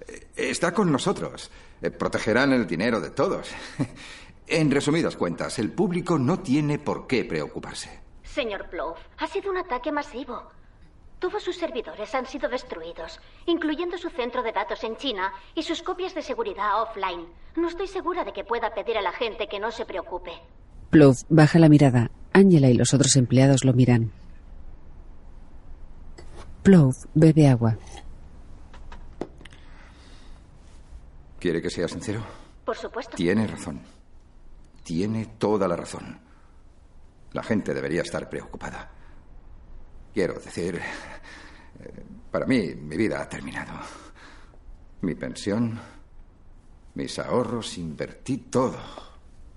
[0.08, 1.52] eh, está con nosotros.
[1.82, 3.50] Eh, Protegerán el dinero de todos.
[4.48, 8.00] En resumidas cuentas, el público no tiene por qué preocuparse.
[8.24, 10.42] Señor Plouf, ha sido un ataque masivo.
[11.20, 15.82] Todos sus servidores han sido destruidos, incluyendo su centro de datos en China y sus
[15.82, 17.26] copias de seguridad offline.
[17.56, 20.32] No estoy segura de que pueda pedir a la gente que no se preocupe.
[20.92, 22.12] Plouf baja la mirada.
[22.32, 24.12] Angela y los otros empleados lo miran.
[26.64, 27.78] Plouf bebe agua.
[31.40, 32.22] ¿Quiere que sea sincero?
[32.64, 33.18] Por supuesto.
[33.18, 33.97] Tiene razón.
[34.88, 36.18] Tiene toda la razón.
[37.34, 38.90] La gente debería estar preocupada.
[40.14, 43.74] Quiero decir, eh, para mí mi vida ha terminado.
[45.02, 45.78] Mi pensión,
[46.94, 48.80] mis ahorros, invertí todo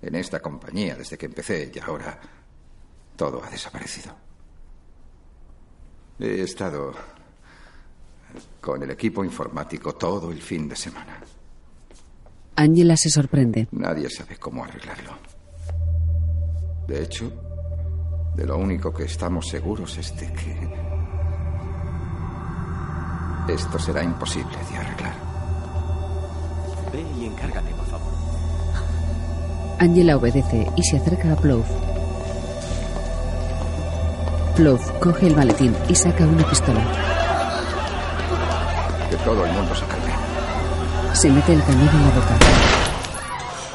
[0.03, 2.19] en esta compañía desde que empecé y ahora
[3.15, 4.13] todo ha desaparecido.
[6.19, 6.93] He estado
[8.61, 11.21] con el equipo informático todo el fin de semana.
[12.57, 13.69] Angela se sorprende.
[13.73, 15.13] Nadie sabe cómo arreglarlo.
[16.87, 17.33] De hecho,
[18.37, 20.91] de lo único que estamos seguros es de que
[23.53, 25.15] esto será imposible de arreglar.
[26.93, 28.13] Ve y encárgate, por favor.
[29.79, 31.67] Angela obedece y se acerca a Plouf.
[34.57, 36.85] Plouf coge el maletín y saca una pistola.
[39.09, 40.20] Que todo el mundo se calme.
[41.15, 42.39] Se mete el cañón en la boca.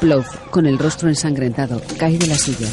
[0.00, 2.68] Plouf, con el rostro ensangrentado, cae de la silla.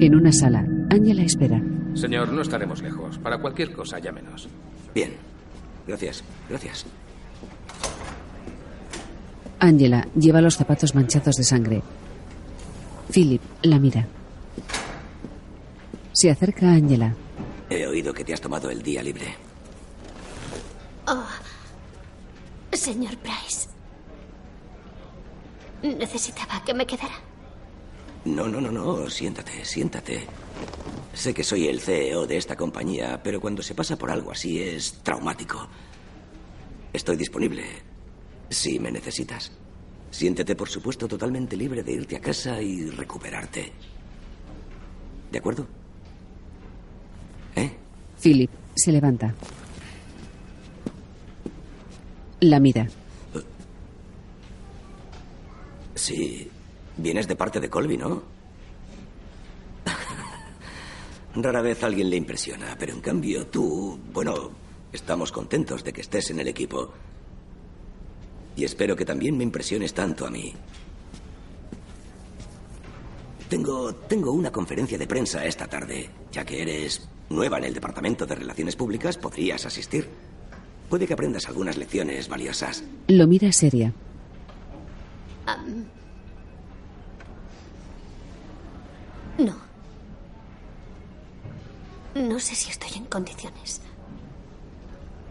[0.00, 1.62] En una sala, Angela espera.
[1.94, 3.18] Señor, no estaremos lejos.
[3.18, 4.48] Para cualquier cosa, llámenos.
[4.94, 5.12] Bien.
[5.86, 6.86] Gracias, gracias.
[9.60, 11.82] Angela lleva los zapatos manchados de sangre.
[13.12, 14.06] Philip la mira.
[16.12, 17.14] Se acerca a Angela.
[17.70, 19.34] He oído que te has tomado el día libre.
[21.06, 21.24] Oh,
[22.72, 23.68] señor Price.
[25.82, 27.14] Necesitaba que me quedara.
[28.24, 29.10] No, no, no, no.
[29.10, 30.26] Siéntate, siéntate.
[31.12, 34.62] Sé que soy el CEO de esta compañía, pero cuando se pasa por algo así
[34.62, 35.68] es traumático.
[36.92, 37.64] Estoy disponible
[38.48, 39.52] si me necesitas.
[40.10, 43.72] Siéntete, por supuesto, totalmente libre de irte a casa y recuperarte.
[45.30, 45.66] ¿De acuerdo?
[47.56, 47.72] ¿Eh?
[48.22, 49.34] Philip se levanta.
[52.42, 52.88] La mira.
[55.94, 56.50] Sí.
[56.96, 58.22] Vienes de parte de Colby, ¿no?
[61.36, 64.50] Rara vez alguien le impresiona, pero en cambio tú, bueno,
[64.92, 66.92] estamos contentos de que estés en el equipo.
[68.56, 70.52] Y espero que también me impresiones tanto a mí.
[73.48, 76.10] Tengo, tengo una conferencia de prensa esta tarde.
[76.32, 80.31] Ya que eres nueva en el Departamento de Relaciones Públicas, podrías asistir.
[80.92, 82.84] Puede que aprendas algunas lecciones valiosas.
[83.08, 83.94] Lo mira seria.
[89.38, 89.56] No.
[92.14, 93.80] No sé si estoy en condiciones.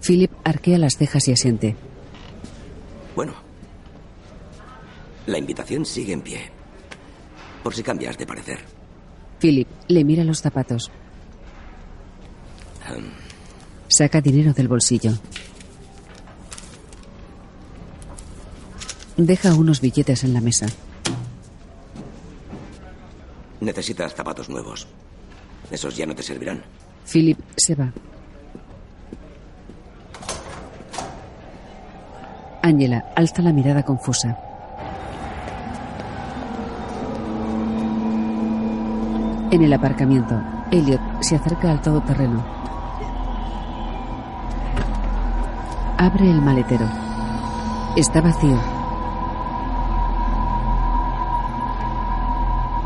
[0.02, 1.76] Philip arquea las cejas y asiente.
[3.16, 3.36] Bueno,
[5.28, 6.40] la invitación sigue en pie.
[7.62, 8.62] Por si cambias de parecer.
[9.38, 10.90] Philip le mira los zapatos.
[13.88, 15.12] Saca dinero del bolsillo.
[19.24, 20.66] Deja unos billetes en la mesa.
[23.62, 24.88] necesitas zapatos nuevos.
[25.70, 26.64] Esos ya no te servirán.
[27.06, 27.92] Philip se va.
[32.64, 34.38] Angela alza la mirada confusa.
[39.52, 42.44] En el aparcamiento, Elliot se acerca al todoterreno.
[45.98, 46.90] Abre el maletero.
[47.96, 48.58] Está vacío.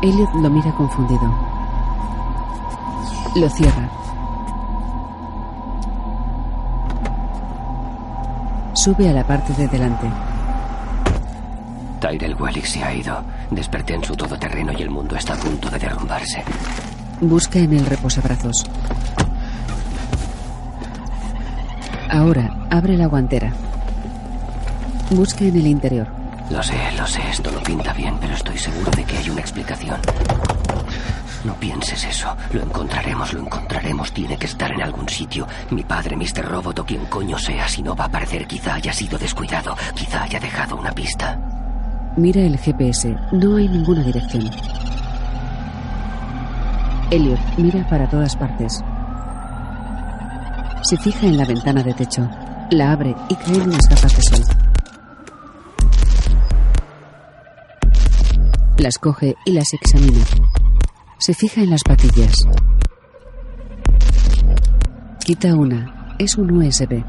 [0.06, 1.34] Elliot lo mira confundido.
[3.34, 3.88] Lo cierra.
[8.74, 10.06] Sube a la parte de delante.
[12.00, 13.20] Tyrell Wellick se ha ido.
[13.50, 16.44] Desperté en su todoterreno y el mundo está a punto de derrumbarse.
[17.20, 18.64] Busca en el reposabrazos.
[22.08, 23.52] Ahora abre la guantera.
[25.10, 26.25] Busca en el interior.
[26.50, 29.40] Lo sé, lo sé, esto no pinta bien, pero estoy seguro de que hay una
[29.40, 29.96] explicación.
[31.44, 32.36] No pienses eso.
[32.52, 34.12] Lo encontraremos, lo encontraremos.
[34.12, 35.46] Tiene que estar en algún sitio.
[35.70, 36.44] Mi padre, Mr.
[36.44, 39.76] Robot o quien coño sea, si no va a aparecer, quizá haya sido descuidado.
[39.94, 41.38] Quizá haya dejado una pista.
[42.16, 43.14] Mira el GPS.
[43.32, 44.50] No hay ninguna dirección.
[47.10, 48.82] Elliot mira para todas partes.
[50.82, 52.28] Se fija en la ventana de techo.
[52.70, 54.65] La abre y cae unas gafas de sol.
[58.78, 60.22] Las coge y las examina.
[61.18, 62.46] Se fija en las patillas.
[65.24, 66.14] Quita una.
[66.18, 67.02] Es un USB.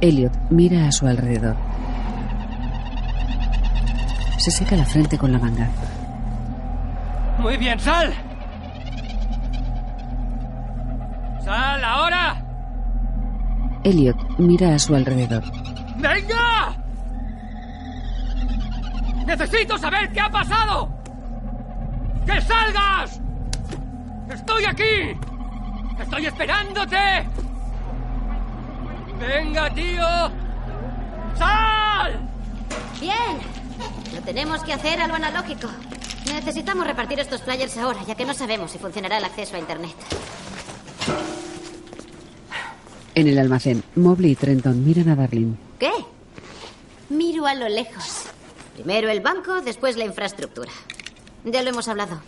[0.00, 1.56] Elliot mira a su alrededor.
[4.38, 5.68] Se seca la frente con la manga.
[7.38, 8.14] Muy bien, sal.
[11.44, 12.42] Sal ahora.
[13.82, 15.42] Elliot mira a su alrededor.
[15.96, 16.79] ¡Venga!
[19.26, 20.88] ¡Necesito saber qué ha pasado!
[22.26, 23.20] ¡Que salgas!
[24.30, 25.18] ¡Estoy aquí!
[26.00, 27.26] ¡Estoy esperándote!
[29.18, 30.06] ¡Venga, tío!
[31.36, 32.20] ¡Sal!
[33.00, 33.38] Bien.
[34.14, 35.68] Lo tenemos que hacer a lo analógico.
[36.26, 39.94] Necesitamos repartir estos flyers ahora, ya que no sabemos si funcionará el acceso a Internet.
[43.14, 45.56] En el almacén, Mobley y Trenton miran a Darlene.
[45.78, 45.90] ¿Qué?
[47.08, 48.29] Miro a lo lejos.
[48.82, 50.72] Primero el banco, después la infraestructura.
[51.44, 52.18] Ya lo hemos hablado.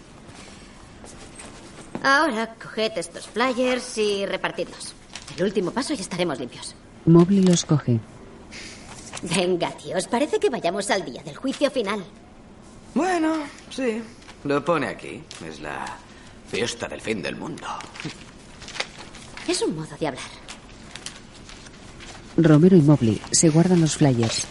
[2.03, 4.93] Ahora, coged estos flyers y repartidlos.
[5.39, 6.75] El último paso y estaremos limpios.
[7.07, 8.01] Mobley los coge.
[9.23, 12.05] Venga, tíos, parece que vayamos al día del juicio final.
[12.95, 13.35] Bueno,
[13.71, 14.03] sí.
[14.45, 15.23] Lo pone aquí.
[15.47, 15.87] Es la
[16.49, 17.67] fiesta del fin del mundo.
[19.49, 20.31] Es un modo de hablar.
[22.37, 24.47] Romero y Mobley se guardan los flyers.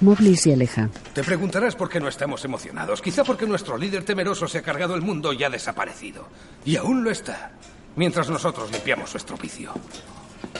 [0.00, 0.88] Mobley se aleja.
[1.12, 3.02] Te preguntarás por qué no estamos emocionados.
[3.02, 6.28] Quizá porque nuestro líder temeroso se ha cargado el mundo y ha desaparecido.
[6.64, 7.52] Y aún lo está.
[7.96, 9.72] Mientras nosotros limpiamos su estropicio.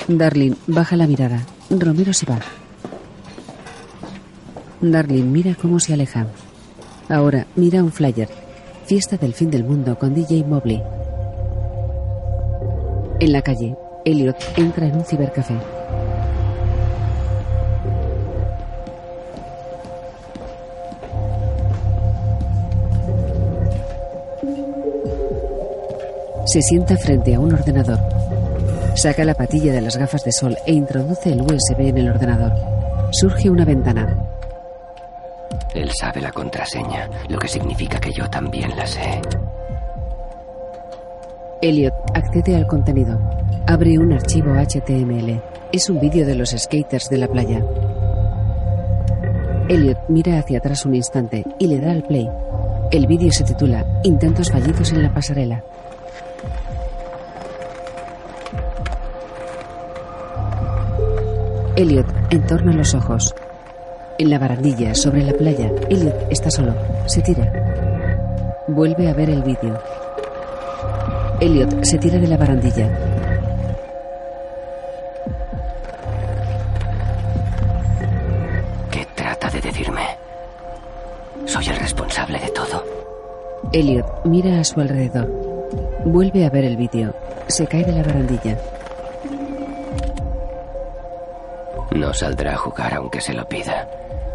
[0.09, 1.47] Darlene baja la mirada.
[1.71, 2.41] Romero se va.
[4.81, 6.27] Darlene mira cómo se aleja.
[7.09, 8.29] Ahora mira un flyer.
[8.87, 10.83] Fiesta del fin del mundo con DJ Mobley.
[13.21, 15.78] En la calle, Elliot entra en un cibercafé.
[26.51, 27.99] Se sienta frente a un ordenador.
[28.95, 32.53] Saca la patilla de las gafas de sol e introduce el USB en el ordenador.
[33.11, 34.17] Surge una ventana.
[35.75, 39.21] Él sabe la contraseña, lo que significa que yo también la sé.
[41.61, 43.21] Elliot accede al contenido.
[43.67, 45.43] Abre un archivo HTML.
[45.71, 47.63] Es un vídeo de los skaters de la playa.
[49.69, 52.27] Elliot mira hacia atrás un instante y le da al play.
[52.91, 55.63] El vídeo se titula Intentos fallidos en la pasarela.
[61.79, 63.37] Elliot entorna los ojos.
[64.19, 66.75] En la barandilla, sobre la playa, Elliot está solo.
[67.07, 67.53] Se tira.
[68.67, 69.79] Vuelve a ver el vídeo.
[71.41, 72.91] Elliot se tira de la barandilla.
[78.91, 80.03] ¿Qué trata de decirme?
[81.47, 82.83] Soy el responsable de todo.
[83.71, 85.29] Elliot mira a su alrededor.
[86.05, 87.15] Vuelve a ver el vídeo.
[87.47, 88.59] Se cae de la barandilla.
[92.09, 93.87] No saldrá a jugar aunque se lo pida.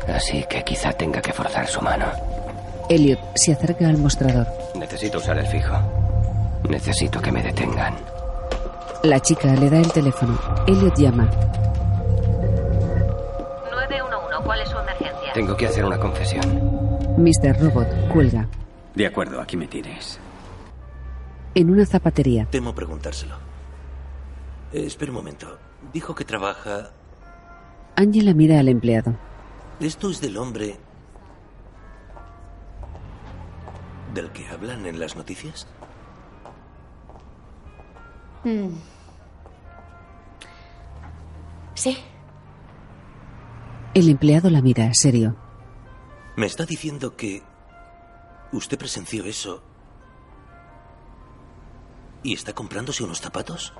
[0.08, 2.06] Así que quizá tenga que forzar su mano.
[2.88, 4.46] Elliot se acerca al mostrador.
[4.76, 5.74] Necesito usar el fijo.
[6.70, 7.96] Necesito que me detengan.
[9.02, 10.40] La chica le da el teléfono.
[10.68, 11.28] Elliot llama.
[13.72, 15.34] 911, ¿cuál es su emergencia?
[15.34, 16.46] Tengo que hacer una confesión.
[17.18, 17.60] Mr.
[17.60, 18.48] Robot cuelga.
[18.94, 20.20] De acuerdo, aquí me tienes.
[21.56, 22.46] En una zapatería.
[22.52, 23.34] Temo preguntárselo.
[24.72, 25.58] Eh, espera un momento.
[25.92, 26.92] Dijo que trabaja.
[27.96, 29.16] Angela mira al empleado.
[29.80, 30.78] ¿Esto es del hombre
[34.14, 35.68] del que hablan en las noticias?
[38.44, 38.70] Mm.
[41.76, 41.98] Sí.
[43.94, 45.36] El empleado la mira, serio.
[46.36, 47.44] ¿Me está diciendo que
[48.52, 49.64] usted presenció eso
[52.24, 53.74] y está comprándose unos zapatos?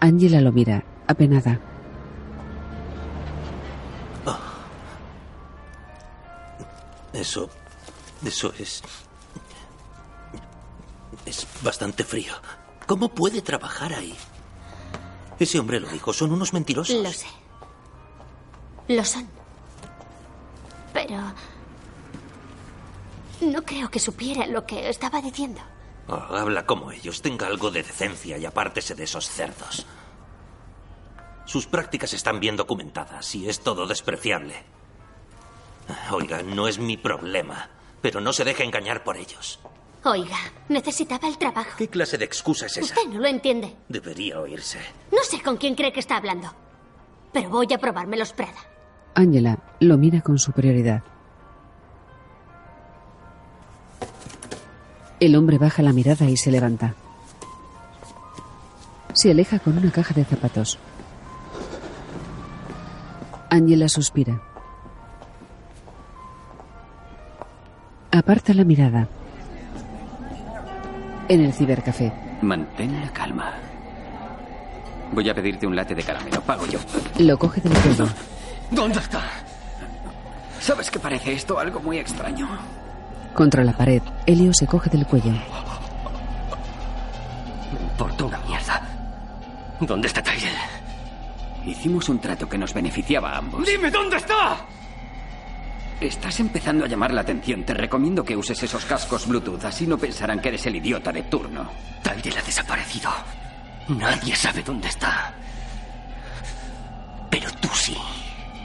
[0.00, 1.60] Angela lo mira, apenada.
[7.24, 7.48] Eso.
[8.22, 8.82] Eso es.
[11.24, 12.34] Es bastante frío.
[12.86, 14.14] ¿Cómo puede trabajar ahí?
[15.38, 17.02] Ese hombre lo dijo, son unos mentirosos.
[17.02, 17.26] Lo sé.
[18.88, 19.26] Lo son.
[20.92, 21.16] Pero...
[23.40, 25.62] No creo que supiera lo que estaba diciendo.
[26.06, 29.86] Oh, habla como ellos, tenga algo de decencia y apártese de esos cerdos.
[31.46, 34.62] Sus prácticas están bien documentadas y es todo despreciable.
[36.10, 37.68] Oiga, no es mi problema,
[38.00, 39.60] pero no se deje engañar por ellos.
[40.04, 40.36] Oiga,
[40.68, 41.70] necesitaba el trabajo.
[41.78, 42.84] ¿Qué clase de excusa es esa?
[42.94, 43.74] Usted no lo entiende.
[43.88, 44.78] Debería oírse.
[45.10, 46.52] No sé con quién cree que está hablando.
[47.32, 48.60] Pero voy a probarme los Prada.
[49.14, 51.02] Angela lo mira con superioridad.
[55.20, 56.94] El hombre baja la mirada y se levanta.
[59.14, 60.78] Se aleja con una caja de zapatos.
[63.48, 64.40] Angela suspira.
[68.14, 69.08] Aparta la mirada.
[71.26, 72.12] En el cibercafé.
[72.42, 73.52] Mantén la calma.
[75.10, 76.40] Voy a pedirte un late de caramelo.
[76.42, 76.78] Pago yo.
[77.18, 78.06] Lo coge del cuello.
[78.70, 79.20] ¿Dónde está?
[80.60, 82.46] ¿Sabes que parece esto algo muy extraño?
[83.34, 85.32] Contra la pared, Helio se coge del cuello.
[87.72, 88.80] Me importa una mierda.
[89.80, 90.54] ¿Dónde está Tyrell?
[91.66, 93.66] Hicimos un trato que nos beneficiaba a ambos.
[93.66, 94.56] ¡Dime dónde está!
[96.04, 97.64] Estás empezando a llamar la atención.
[97.64, 99.64] Te recomiendo que uses esos cascos Bluetooth.
[99.64, 101.70] Así no pensarán que eres el idiota de turno.
[102.02, 103.10] Tyrell ha desaparecido.
[103.88, 105.32] Nadie sabe dónde está.
[107.30, 107.96] Pero tú sí.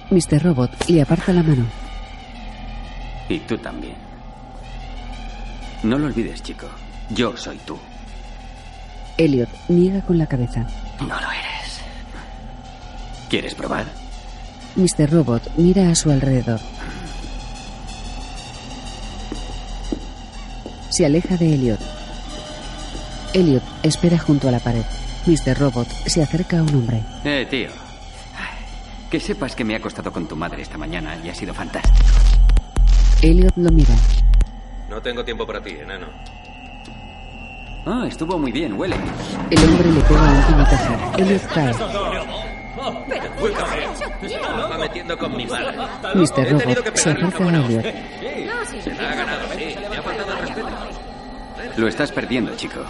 [0.09, 0.43] Mr.
[0.43, 1.65] Robot le aparta la mano.
[3.29, 3.95] Y tú también.
[5.83, 6.67] No lo olvides, chico.
[7.09, 7.79] Yo soy tú.
[9.17, 10.67] Elliot niega con la cabeza.
[10.99, 11.81] No lo eres.
[13.29, 13.85] ¿Quieres probar?
[14.75, 15.09] Mr.
[15.09, 16.59] Robot mira a su alrededor.
[20.89, 21.79] Se aleja de Elliot.
[23.33, 24.83] Elliot espera junto a la pared.
[25.25, 25.57] Mr.
[25.57, 27.01] Robot se acerca a un hombre.
[27.23, 27.69] Eh, tío.
[29.09, 31.95] Que sepas que me he acostado con tu madre esta mañana y ha sido fantástico.
[33.21, 33.95] Elliot lo mira.
[34.89, 36.07] No tengo tiempo para ti, enano.
[37.85, 38.95] Ah, estuvo muy bien, huele.
[39.49, 41.17] El hombre le pega un puñetazo.
[41.17, 42.48] Elliot cae.
[42.77, 45.77] Va metiendo con mi madre.
[46.15, 46.51] Mr.
[46.51, 47.85] Robot se acerca a Elliot.
[48.81, 49.75] Se la ha ganado, sí.
[49.89, 50.67] Me ha faltado el respeto.
[51.77, 52.81] Lo estás perdiendo, chico.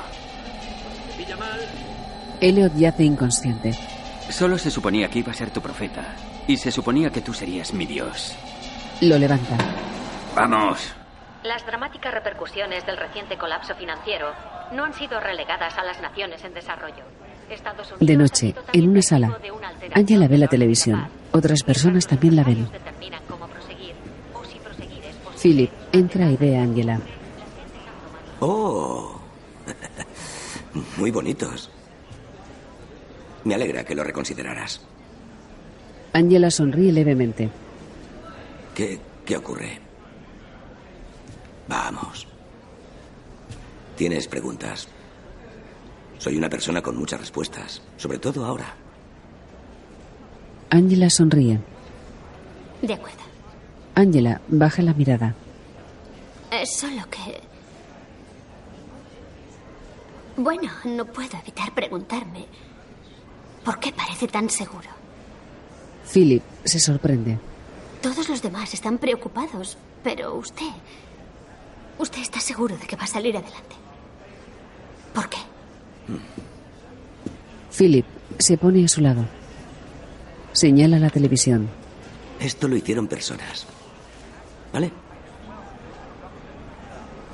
[2.41, 3.73] Elliot yace inconsciente.
[4.29, 6.15] Solo se suponía que iba a ser tu profeta.
[6.47, 8.35] Y se suponía que tú serías mi dios.
[9.01, 9.55] Lo levanta.
[10.35, 10.93] Vamos.
[11.43, 14.31] Las dramáticas repercusiones del reciente colapso financiero
[14.73, 17.03] no han sido relegadas a las naciones en desarrollo.
[17.99, 19.37] De noche, en una sala.
[19.93, 21.07] Angela ve la televisión.
[21.31, 22.67] Otras personas también la ven.
[25.41, 26.99] Philip entra y ve a Angela.
[28.39, 29.19] Oh.
[30.97, 31.69] Muy bonitos.
[33.43, 34.81] Me alegra que lo reconsideraras.
[36.13, 37.49] Angela sonríe levemente.
[38.75, 39.79] ¿Qué, qué ocurre?
[41.67, 42.27] Vamos.
[43.95, 44.87] ¿Tienes preguntas?
[46.19, 48.75] Soy una persona con muchas respuestas, sobre todo ahora.
[50.69, 51.59] Angela sonríe.
[52.81, 53.19] De acuerdo.
[53.95, 55.33] Angela baja la mirada.
[56.51, 57.41] Es solo que...
[60.35, 62.45] Bueno, no puedo evitar preguntarme
[63.63, 64.89] por qué parece tan seguro.
[66.13, 67.39] Philip se sorprende.
[68.01, 70.69] Todos los demás están preocupados, pero usted...
[71.97, 73.75] Usted está seguro de que va a salir adelante.
[75.13, 75.37] ¿Por qué?
[77.75, 78.05] Philip
[78.37, 79.25] se pone a su lado.
[80.51, 81.69] Señala la televisión.
[82.39, 83.65] Esto lo hicieron personas.
[84.73, 84.91] ¿Vale?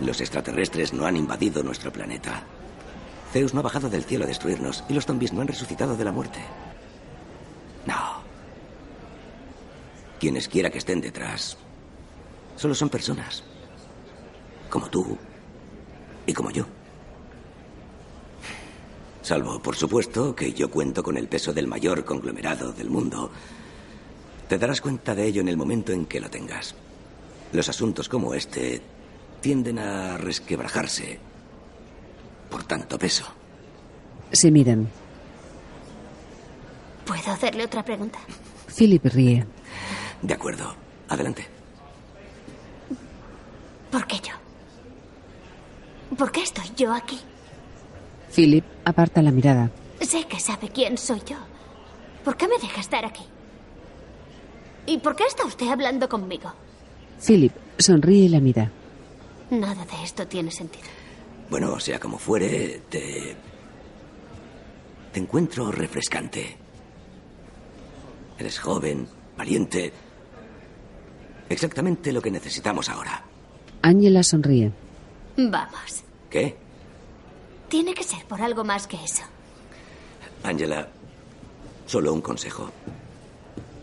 [0.01, 2.43] Los extraterrestres no han invadido nuestro planeta.
[3.31, 6.03] Zeus no ha bajado del cielo a destruirnos y los zombies no han resucitado de
[6.03, 6.39] la muerte.
[7.85, 8.21] No.
[10.19, 11.57] Quienes quiera que estén detrás,
[12.55, 13.43] solo son personas.
[14.69, 15.17] Como tú
[16.25, 16.65] y como yo.
[19.25, 23.31] Salvo, por supuesto, que yo cuento con el peso del mayor conglomerado del mundo.
[24.47, 26.75] Te darás cuenta de ello en el momento en que lo tengas.
[27.51, 28.83] Los asuntos como este
[29.41, 31.17] tienden a resquebrajarse
[32.51, 33.25] por tanto peso.
[34.31, 34.87] Se miran.
[37.03, 38.19] ¿Puedo hacerle otra pregunta?
[38.77, 39.43] Philip ríe.
[40.21, 40.75] De acuerdo.
[41.09, 41.47] Adelante.
[43.89, 44.35] ¿Por qué yo?
[46.15, 47.19] ¿Por qué estoy yo aquí?
[48.35, 49.71] Philip aparta la mirada.
[50.01, 51.37] Sé que sabe quién soy yo.
[52.23, 53.23] ¿Por qué me deja estar aquí?
[54.85, 56.51] ¿Y por qué está usted hablando conmigo?
[57.25, 58.71] Philip sonríe y la mira.
[59.49, 60.85] Nada de esto tiene sentido.
[61.49, 63.35] Bueno, sea como fuere, te.
[65.13, 66.57] Te encuentro refrescante.
[68.37, 69.07] Eres joven,
[69.37, 69.93] valiente.
[71.47, 73.23] Exactamente lo que necesitamos ahora.
[73.81, 74.71] Angela sonríe.
[75.37, 76.03] Vamos.
[76.29, 76.64] ¿Qué?
[77.69, 79.23] Tiene que ser por algo más que eso.
[80.43, 80.87] Angela,
[81.85, 82.69] solo un consejo.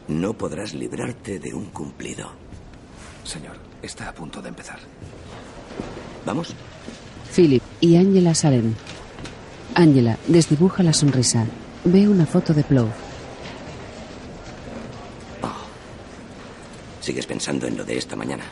[0.08, 2.30] No podrás librarte de un cumplido.
[3.24, 4.78] Señor, está a punto de empezar.
[6.24, 6.54] ¿Vamos?
[7.34, 8.76] Philip y Angela salen.
[9.74, 11.46] Angela desdibuja la sonrisa.
[11.84, 12.88] Ve una foto de Plow.
[17.00, 18.44] Sigues pensando en lo de esta mañana.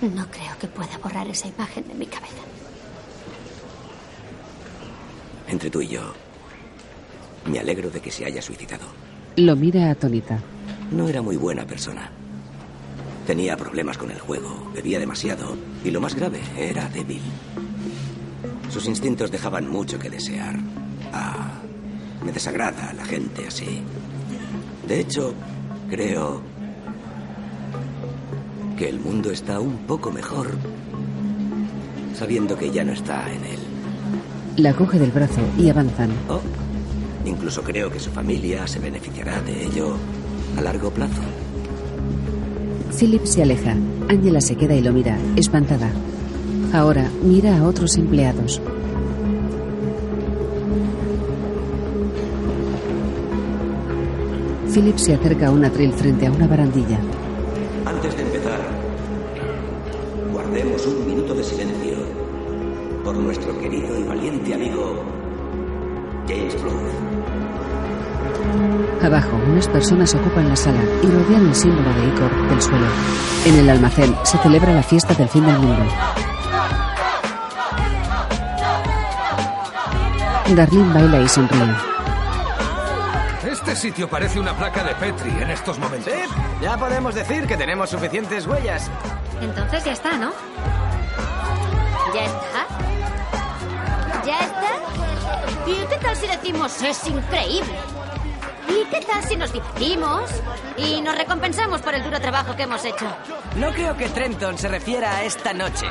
[0.00, 2.42] No creo que pueda borrar esa imagen de mi cabeza.
[5.54, 6.00] Entre tú y yo,
[7.46, 8.86] me alegro de que se haya suicidado.
[9.36, 10.40] Lo mira atónita.
[10.90, 12.10] No era muy buena persona.
[13.24, 17.22] Tenía problemas con el juego, bebía demasiado y lo más grave, era débil.
[18.68, 20.56] Sus instintos dejaban mucho que desear.
[21.12, 21.60] Ah,
[22.24, 23.80] me desagrada la gente así.
[24.88, 25.34] De hecho,
[25.88, 26.42] creo
[28.76, 30.50] que el mundo está un poco mejor
[32.12, 33.63] sabiendo que ya no está en él.
[34.56, 36.10] La coge del brazo y avanzan.
[36.28, 36.40] Oh,
[37.24, 39.96] incluso creo que su familia se beneficiará de ello
[40.56, 41.22] a largo plazo.
[42.96, 43.74] Philip se aleja.
[44.08, 45.90] Angela se queda y lo mira, espantada.
[46.72, 48.60] Ahora mira a otros empleados.
[54.72, 57.00] Philip se acerca a un atril frente a una barandilla.
[64.44, 65.04] Valiente amigo
[66.28, 66.92] James Bluth.
[69.02, 72.86] Abajo, unas personas ocupan la sala y rodean el símbolo de Icor del suelo.
[73.46, 75.84] En el almacén se celebra la fiesta del fin del mundo.
[80.54, 81.74] Darlene baila y sonríe.
[83.50, 86.12] Este sitio parece una placa de Petri en estos momentos.
[86.12, 86.18] Sí,
[86.62, 88.90] ya podemos decir que tenemos suficientes huellas.
[89.40, 90.32] Entonces ya está, ¿no?
[92.14, 92.83] ¿Ya está?
[95.66, 97.74] ¿Y qué tal si decimos es increíble?
[98.68, 100.30] ¿Y qué tal si nos divertimos
[100.76, 103.06] y nos recompensamos por el duro trabajo que hemos hecho?
[103.56, 105.86] No creo que Trenton se refiera a esta noche.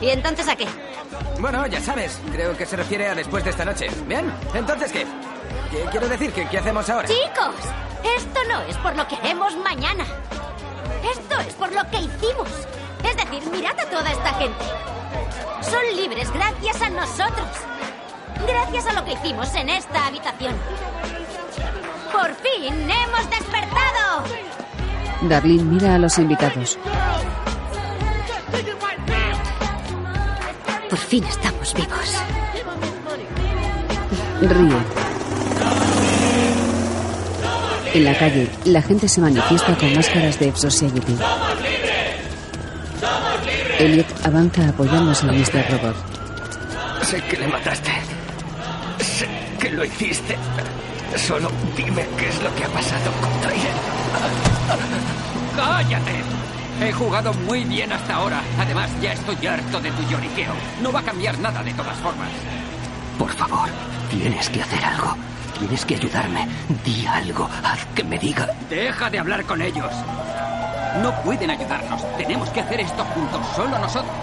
[0.00, 0.66] ¿Y entonces a qué?
[1.40, 3.88] Bueno, ya sabes, creo que se refiere a después de esta noche.
[4.06, 4.32] ¿Bien?
[4.54, 5.06] ¿Entonces qué?
[5.70, 6.32] ¿Qué quiero decir?
[6.32, 7.08] ¿Qué, qué hacemos ahora?
[7.08, 7.54] Chicos,
[8.16, 10.04] esto no es por lo que haremos mañana.
[11.10, 12.48] Esto es por lo que hicimos.
[13.02, 14.64] Es decir, mirad a toda esta gente.
[15.62, 17.48] Son libres gracias a nosotros.
[18.46, 20.54] Gracias a lo que hicimos en esta habitación.
[22.12, 24.24] Por fin hemos despertado.
[25.22, 26.78] Darlene mira a los invitados.
[30.90, 32.22] Por fin estamos vivos.
[34.40, 35.04] Ríe.
[37.94, 41.16] En la calle, la gente se manifiesta con máscaras de Society.
[43.78, 45.70] Elliot avanza apoyándose en Mr.
[45.70, 45.96] Robot.
[47.02, 48.13] Sé que le mataste.
[49.74, 50.36] Lo hiciste.
[51.16, 53.72] Solo dime qué es lo que ha pasado con Tyler.
[55.56, 56.22] ¡Cállate!
[56.80, 58.40] He jugado muy bien hasta ahora.
[58.58, 60.52] Además, ya estoy harto de tu lloriqueo.
[60.80, 62.28] No va a cambiar nada de todas formas.
[63.18, 63.68] Por favor,
[64.10, 65.16] tienes que hacer algo.
[65.58, 66.46] Tienes que ayudarme.
[66.84, 67.48] Di algo.
[67.64, 68.48] Haz que me diga.
[68.70, 69.92] Deja de hablar con ellos.
[71.02, 72.00] No pueden ayudarnos.
[72.16, 74.14] Tenemos que hacer esto juntos, solo nosotros.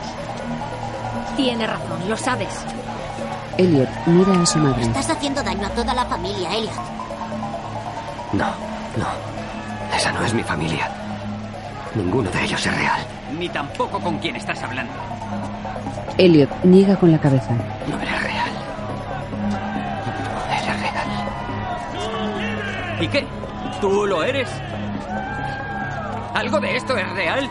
[1.36, 2.66] Tiene razón, lo sabes.
[3.62, 4.82] Elliot mira a su madre.
[4.82, 6.74] Estás haciendo daño a toda la familia, Elliot.
[8.34, 8.48] No,
[8.98, 9.06] no.
[9.96, 10.90] Esa no es mi familia.
[11.94, 13.02] Ninguno de ellos es real.
[13.38, 14.92] Ni tampoco con quien estás hablando.
[16.18, 17.52] Elliot niega con la cabeza.
[17.88, 18.50] No eres real.
[20.32, 21.08] No eres real.
[23.00, 23.28] ¿Y qué?
[23.80, 24.50] ¿Tú lo eres?
[26.34, 27.48] ¿Algo de esto es real?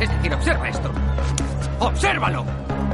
[0.00, 0.90] Es decir, observa esto.
[1.78, 2.44] ¡Obsérvalo!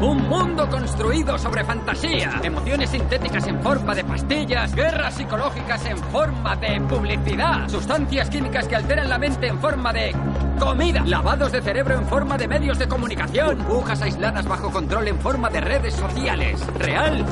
[0.01, 2.41] Un mundo construido sobre fantasía.
[2.43, 4.75] Emociones sintéticas en forma de pastillas.
[4.75, 7.67] Guerras psicológicas en forma de publicidad.
[7.69, 10.15] Sustancias químicas que alteran la mente en forma de
[10.59, 11.03] comida.
[11.07, 13.57] Lavados de cerebro en forma de medios de comunicación.
[13.67, 16.61] Burbujas aisladas bajo control en forma de redes sociales.
[16.79, 17.25] ¿Real?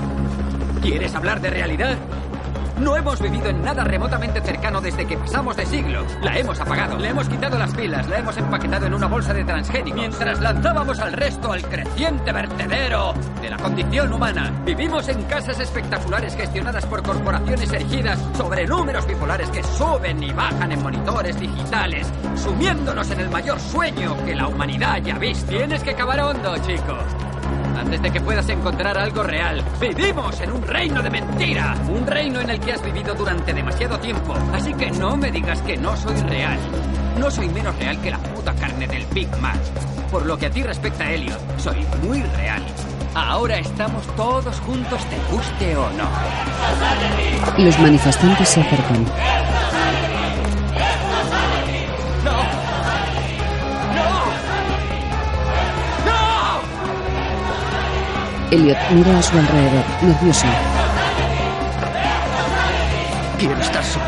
[0.81, 1.99] ¿Quieres hablar de realidad?
[2.79, 6.05] No hemos vivido en nada remotamente cercano desde que pasamos de siglo.
[6.23, 9.45] La hemos apagado, le hemos quitado las pilas, la hemos empaquetado en una bolsa de
[9.45, 10.01] transgénicos.
[10.01, 14.53] Mientras lanzábamos al resto al creciente vertedero de la condición humana.
[14.65, 20.73] Vivimos en casas espectaculares gestionadas por corporaciones erigidas sobre números bipolares que suben y bajan
[20.73, 25.47] en monitores digitales, sumiéndonos en el mayor sueño que la humanidad ya ha visto.
[25.51, 26.97] Tienes que cavar hondo, chico.
[27.77, 29.65] Antes de que puedas encontrar algo real.
[29.81, 31.75] Vivimos en un reino de mentira.
[31.89, 34.35] Un reino en el que has vivido durante demasiado tiempo.
[34.53, 36.59] Así que no me digas que no soy real.
[37.19, 39.59] No soy menos real que la puta carne del Big Mac.
[40.11, 42.63] Por lo que a ti respecta, Elliot, soy muy real.
[43.15, 46.09] Ahora estamos todos juntos, te guste o no.
[47.59, 49.07] Los manifestantes se acercan.
[58.51, 60.47] Elliot mira a su alrededor, nervioso.
[63.39, 64.05] Quiero estar solo.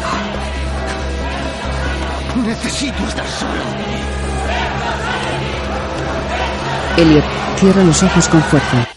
[2.47, 3.63] Necesito estar solo.
[6.99, 7.25] Elliot
[7.57, 8.89] cierra los ojos con fuerza.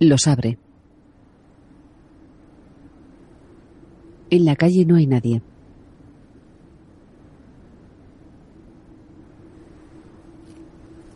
[0.00, 0.58] Los abre.
[4.30, 5.42] En la calle no hay nadie.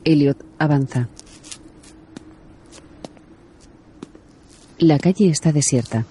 [0.04, 1.08] Elliot avanza.
[4.79, 6.05] La calle está desierta.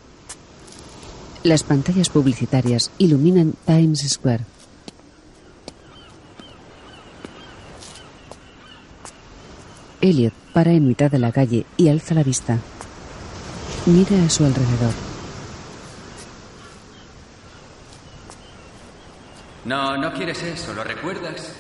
[1.44, 4.44] Las pantallas publicitarias iluminan Times Square.
[10.02, 12.60] Elliot para en mitad de la calle y alza la vista.
[13.86, 14.94] Mira a su alrededor.
[19.64, 21.54] No, no quieres eso, ¿lo recuerdas?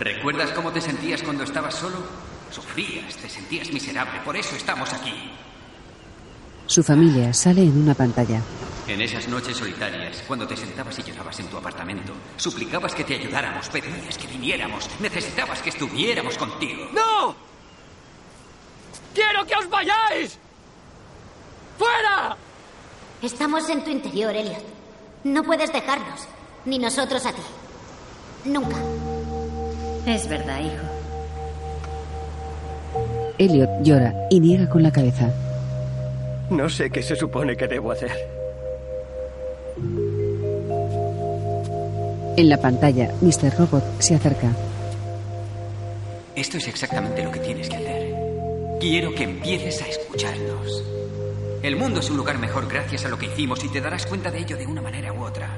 [0.00, 2.31] ¿Recuerdas cómo te sentías cuando estabas solo?
[2.52, 5.12] Sufrías, te sentías miserable, por eso estamos aquí.
[6.66, 8.42] Su familia sale en una pantalla.
[8.86, 13.14] En esas noches solitarias, cuando te sentabas y llorabas en tu apartamento, suplicabas que te
[13.14, 16.88] ayudáramos, pedías que viniéramos, necesitabas que estuviéramos contigo.
[16.92, 17.34] ¡No!
[19.14, 20.38] ¡Quiero que os vayáis!
[21.78, 22.36] ¡Fuera!
[23.22, 24.64] Estamos en tu interior, Elliot.
[25.24, 26.26] No puedes dejarnos,
[26.66, 27.42] ni nosotros a ti.
[28.44, 28.76] Nunca.
[30.06, 30.91] Es verdad, hijo.
[33.38, 35.30] Elliot llora y niega con la cabeza.
[36.50, 38.12] No sé qué se supone que debo hacer.
[42.36, 43.58] En la pantalla, Mr.
[43.58, 44.48] Robot se acerca.
[46.34, 48.14] Esto es exactamente lo que tienes que hacer.
[48.80, 50.82] Quiero que empieces a escucharnos.
[51.62, 54.30] El mundo es un lugar mejor gracias a lo que hicimos y te darás cuenta
[54.30, 55.48] de ello de una manera u otra.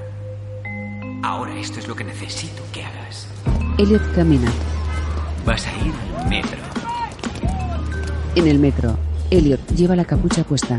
[1.23, 3.27] Ahora esto es lo que necesito que hagas.
[3.79, 4.53] Elliot camina.
[5.47, 6.84] Vas a ir al metro.
[8.37, 8.97] En el metro,
[9.31, 10.79] Elliot lleva la capucha puesta.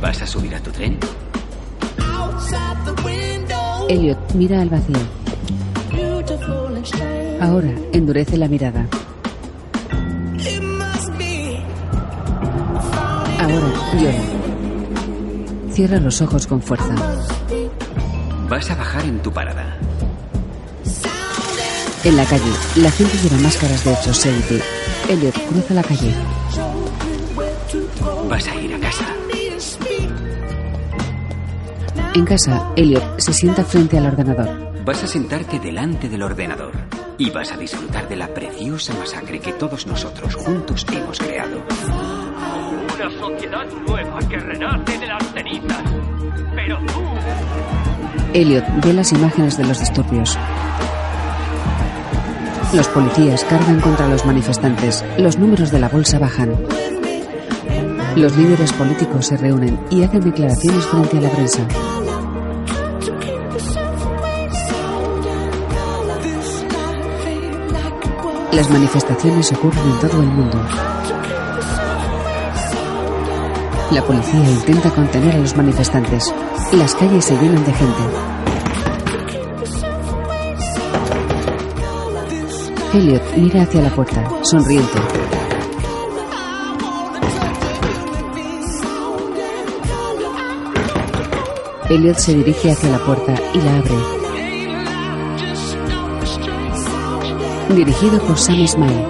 [0.00, 0.96] ¿Vas a subir a tu tren?
[3.88, 4.96] Elliot mira al vacío.
[7.40, 8.86] Ahora endurece la mirada.
[13.40, 15.72] Ahora llora.
[15.72, 16.94] Cierra los ojos con fuerza.
[18.48, 19.78] Vas a bajar en tu parada.
[22.04, 24.77] En la calle, la gente lleva máscaras de Society.
[25.08, 26.12] Elliot cruza la calle.
[28.28, 29.06] Vas a ir a casa.
[32.14, 34.84] En casa, Elliot se sienta frente al ordenador.
[34.84, 36.72] Vas a sentarte delante del ordenador
[37.16, 41.62] y vas a disfrutar de la preciosa masacre que todos nosotros juntos hemos creado.
[42.94, 45.82] Una sociedad nueva que renace de las cenizas.
[46.54, 47.02] Pero tú...
[48.34, 50.36] Elliot ve las imágenes de los disturbios.
[52.72, 55.02] Los policías cargan contra los manifestantes.
[55.16, 56.54] Los números de la bolsa bajan.
[58.14, 61.66] Los líderes políticos se reúnen y hacen declaraciones frente a la prensa.
[68.52, 70.58] Las manifestaciones ocurren en todo el mundo.
[73.92, 76.34] La policía intenta contener a los manifestantes.
[76.72, 78.37] Las calles se llenan de gente.
[82.94, 84.98] Elliot mira hacia la puerta, sonriente.
[91.90, 93.94] Elliot se dirige hacia la puerta y la abre.
[97.74, 99.06] Dirigido por Sam Ismail.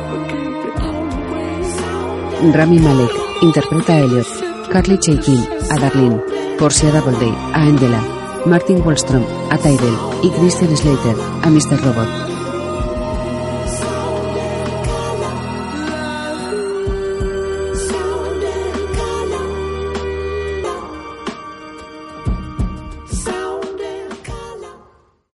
[2.52, 3.10] Rami Malek
[3.42, 4.26] interpreta a Elliot,
[4.72, 6.20] Carly Chaikin a Darlene,
[6.58, 8.02] Portia Doubleday a Angela,
[8.44, 11.80] Martin Wallstrom a Tyrell y Christian Slater a Mr.
[11.80, 12.17] Robot.